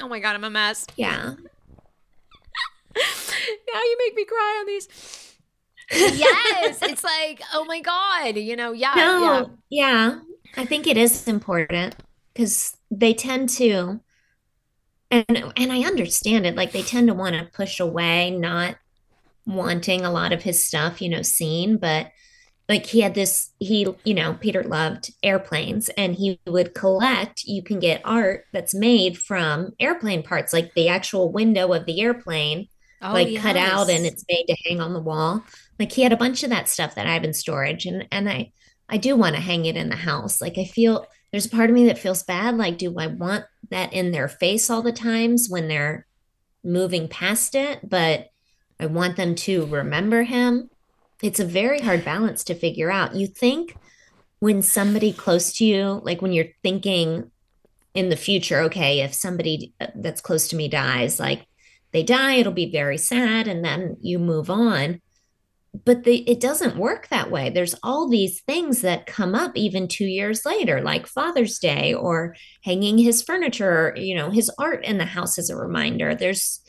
[0.00, 0.86] Oh my god, I'm a mess.
[0.96, 1.34] Yeah.
[2.96, 4.88] now you make me cry on these.
[5.90, 9.44] yes, it's like, oh my god, you know, yeah, no, yeah.
[9.70, 10.20] Yeah.
[10.56, 11.94] I think it is important
[12.34, 14.00] cuz they tend to
[15.28, 16.56] and and I understand it.
[16.56, 18.76] Like they tend to want to push away, not
[19.46, 21.76] wanting a lot of his stuff, you know, seen.
[21.76, 22.10] But
[22.68, 27.62] like he had this, he, you know, Peter loved airplanes and he would collect, you
[27.62, 32.68] can get art that's made from airplane parts, like the actual window of the airplane
[33.04, 35.44] Oh, like cut out and it's made to hang on the wall.
[35.78, 38.30] Like he had a bunch of that stuff that I have in storage and and
[38.30, 38.52] I
[38.88, 40.40] I do want to hang it in the house.
[40.40, 42.56] Like I feel there's a part of me that feels bad.
[42.56, 46.06] Like, do I want that in their face all the times when they're
[46.62, 47.90] moving past it?
[47.90, 48.28] But
[48.78, 50.70] I want them to remember him.
[51.24, 53.16] It's a very hard balance to figure out.
[53.16, 53.74] You think
[54.38, 57.32] when somebody close to you, like when you're thinking
[57.94, 61.48] in the future, okay, if somebody uh, that's close to me dies, like
[61.90, 65.00] they die, it'll be very sad, and then you move on.
[65.84, 67.50] But the, it doesn't work that way.
[67.50, 72.36] There's all these things that come up even two years later, like Father's Day or
[72.62, 76.14] hanging his furniture, or, you know, his art in the house as a reminder.
[76.14, 76.60] There's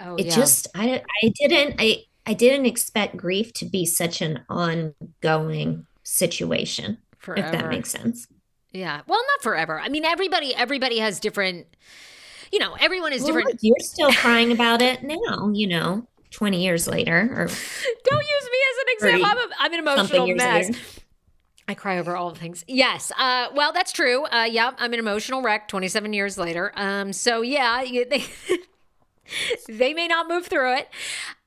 [0.00, 0.34] Oh, it yeah.
[0.34, 6.98] just I I didn't I I didn't expect grief to be such an ongoing situation,
[7.34, 8.26] if that makes sense.
[8.72, 9.00] Yeah.
[9.06, 9.80] Well, not forever.
[9.80, 11.66] I mean, everybody everybody has different
[12.52, 13.48] you know, everyone is Well, different.
[13.48, 17.46] look, you're still crying about it now, you know, 20 years later or
[18.04, 19.26] Don't use me as an example.
[19.26, 20.68] I'm, a, I'm an emotional mess.
[20.68, 20.78] later.
[21.66, 22.62] I cry over all the things.
[22.68, 23.10] Yes.
[23.18, 24.26] Uh, well, that's true.
[24.26, 26.72] Uh, yeah, I'm an emotional wreck 27 years later.
[26.76, 28.24] Um, so yeah, they
[29.68, 30.90] they may not move through it.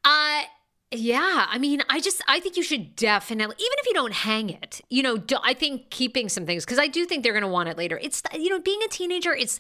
[0.04, 0.42] Uh,
[0.90, 4.50] yeah, I mean, I just I think you should definitely, even if you don't hang
[4.50, 7.44] it, you know, do, I think keeping some things because I do think they're going
[7.44, 8.00] to want it later.
[8.02, 9.60] It's you know, being a teenager, it's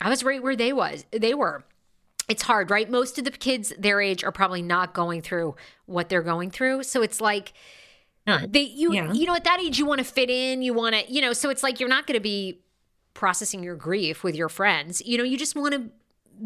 [0.00, 1.64] I was right where they was they were
[2.28, 2.88] it's hard, right?
[2.88, 5.54] Most of the kids their age are probably not going through
[5.86, 6.84] what they're going through.
[6.84, 7.52] So it's like
[8.26, 8.50] None.
[8.52, 9.12] they you Yeah.
[9.12, 11.32] you know at that age you want to fit in, you want to, you know,
[11.32, 12.60] so it's like you're not going to be
[13.14, 15.02] processing your grief with your friends.
[15.04, 15.90] You know, you just want to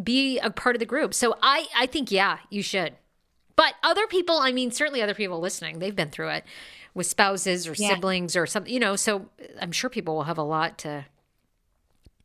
[0.03, 1.15] be a part of the group.
[1.15, 2.95] So I I think yeah, you should.
[3.55, 6.45] But other people, I mean, certainly other people listening, they've been through it
[6.95, 7.91] with spouses or Yeah.
[7.95, 9.29] siblings or something, you know, so
[9.61, 11.05] I'm sure people will have a lot to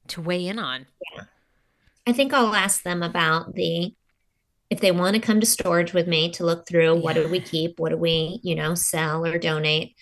[0.07, 0.87] to weigh in on.
[2.07, 3.93] I think I'll ask them about the
[4.69, 7.41] if they want to come to storage with me to look through what do we
[7.41, 9.95] keep, what do we, you know, sell or donate.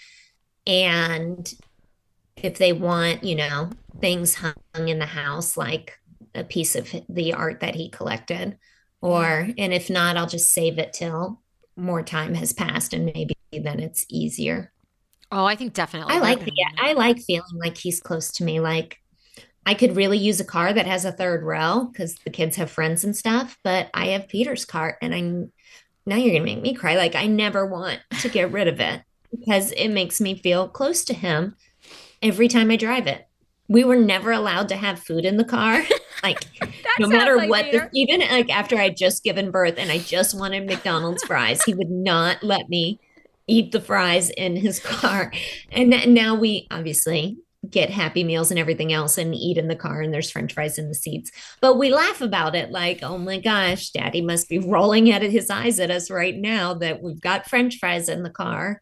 [0.67, 1.51] And
[2.35, 5.97] if they want, you know, things hung in the house like
[6.35, 8.59] a piece of the art that he collected
[9.01, 11.41] or and if not, I'll just save it till
[11.75, 14.71] more time has passed and maybe then it's easier.
[15.31, 16.13] Oh, I think definitely.
[16.13, 18.59] I like the I like feeling like he's close to me.
[18.59, 18.97] Like
[19.65, 22.71] I could really use a car that has a third row because the kids have
[22.71, 25.21] friends and stuff, but I have Peter's cart and I
[26.05, 26.95] now you're gonna make me cry.
[26.95, 29.01] Like I never want to get rid of it
[29.31, 31.55] because it makes me feel close to him
[32.21, 33.27] every time I drive it.
[33.67, 35.83] We were never allowed to have food in the car.
[36.21, 36.43] Like
[36.99, 40.37] no matter like what, the, even like after I'd just given birth and I just
[40.37, 42.99] wanted McDonald's fries, he would not let me
[43.47, 45.31] eat the fries in his car.
[45.71, 47.37] And now we obviously
[47.69, 50.77] get happy meals and everything else and eat in the car and there's french fries
[50.77, 51.31] in the seats.
[51.61, 55.31] But we laugh about it like, oh my gosh, daddy must be rolling out of
[55.31, 58.79] his eyes at us right now that we've got french fries in the car.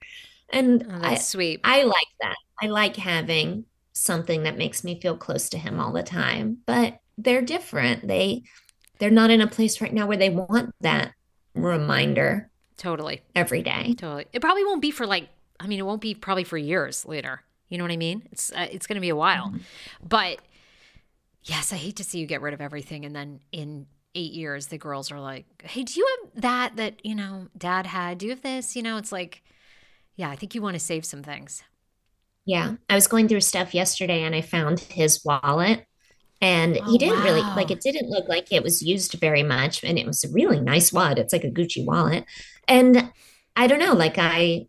[0.50, 1.62] And Oh, I, sweet.
[1.64, 2.36] I like that.
[2.62, 6.58] I like having something that makes me feel close to him all the time.
[6.66, 8.08] But they're different.
[8.08, 8.44] They
[9.00, 11.14] they're not in a place right now where they want that
[11.56, 13.22] reminder totally.
[13.36, 13.96] every day.
[13.98, 14.26] Totally.
[14.34, 17.42] It probably won't be for like I mean, it won't be probably for years later.
[17.70, 18.24] You know what I mean?
[18.32, 19.54] It's uh, it's going to be a while.
[20.02, 20.40] But
[21.44, 24.68] yes, I hate to see you get rid of everything and then in 8 years
[24.68, 28.18] the girls are like, "Hey, do you have that that, you know, dad had?
[28.20, 29.44] Do you have this?" You know, it's like
[30.18, 31.64] yeah, I think you want to save some things.
[32.46, 32.76] Yeah.
[32.90, 35.86] I was going through stuff yesterday and I found his wallet.
[36.42, 39.84] And Oh, he didn't really like it didn't look like it was used very much.
[39.84, 41.20] And it was a really nice wallet.
[41.20, 42.26] It's like a Gucci wallet.
[42.68, 43.12] And
[43.56, 44.68] I don't know, like I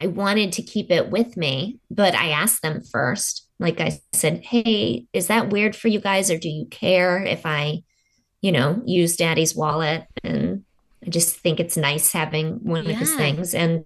[0.00, 3.48] I wanted to keep it with me, but I asked them first.
[3.58, 7.44] Like I said, hey, is that weird for you guys, or do you care if
[7.44, 7.82] I,
[8.40, 10.04] you know, use daddy's wallet?
[10.22, 10.64] And
[11.04, 13.54] I just think it's nice having one of his things.
[13.54, 13.84] And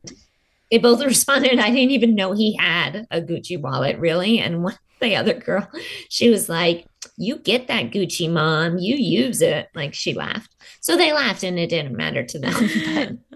[0.71, 4.39] they both responded, I didn't even know he had a Gucci wallet, really.
[4.39, 5.69] And one the other girl,
[6.09, 6.87] she was like,
[7.19, 8.79] You get that Gucci, mom.
[8.79, 9.69] You use it.
[9.75, 10.55] Like she laughed.
[10.81, 13.19] So they laughed and it didn't matter to them.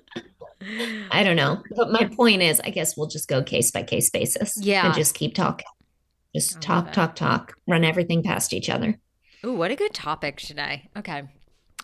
[1.10, 1.62] I don't know.
[1.76, 4.54] But my point is, I guess we'll just go case by case basis.
[4.58, 4.86] Yeah.
[4.86, 5.66] And just keep talking.
[6.34, 6.92] Just talk, it.
[6.92, 7.54] talk, talk.
[7.66, 8.98] Run everything past each other.
[9.44, 10.88] Ooh, what a good topic today.
[10.96, 11.22] Okay.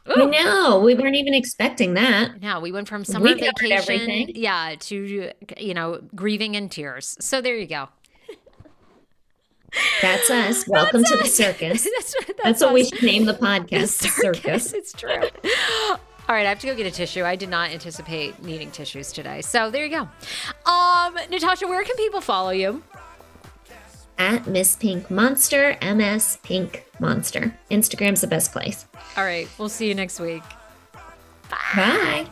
[0.07, 0.31] I Ooh.
[0.31, 0.81] know.
[0.81, 2.41] We weren't even expecting that.
[2.41, 4.33] Now we went from summer We vacation, everything.
[4.35, 7.17] yeah, to you know grieving and tears.
[7.21, 7.89] So there you go.
[10.01, 10.65] That's us.
[10.69, 11.85] Welcome to the circus.
[11.85, 14.03] that's, that's, That's what we should name the podcast.
[14.03, 14.73] The circus.
[14.73, 15.23] It's true.
[16.29, 17.25] All right, I have to go get a tissue.
[17.25, 19.43] I did not anticipate needing tissues today.
[19.43, 20.09] So there you go.
[20.71, 22.83] Um, Natasha, where can people follow you?
[24.19, 27.59] At Miss Pink Monster, MS Pink Monster.
[27.71, 28.87] Instagram's the best place.
[29.17, 30.43] All right, we'll see you next week.
[31.51, 32.29] Bye.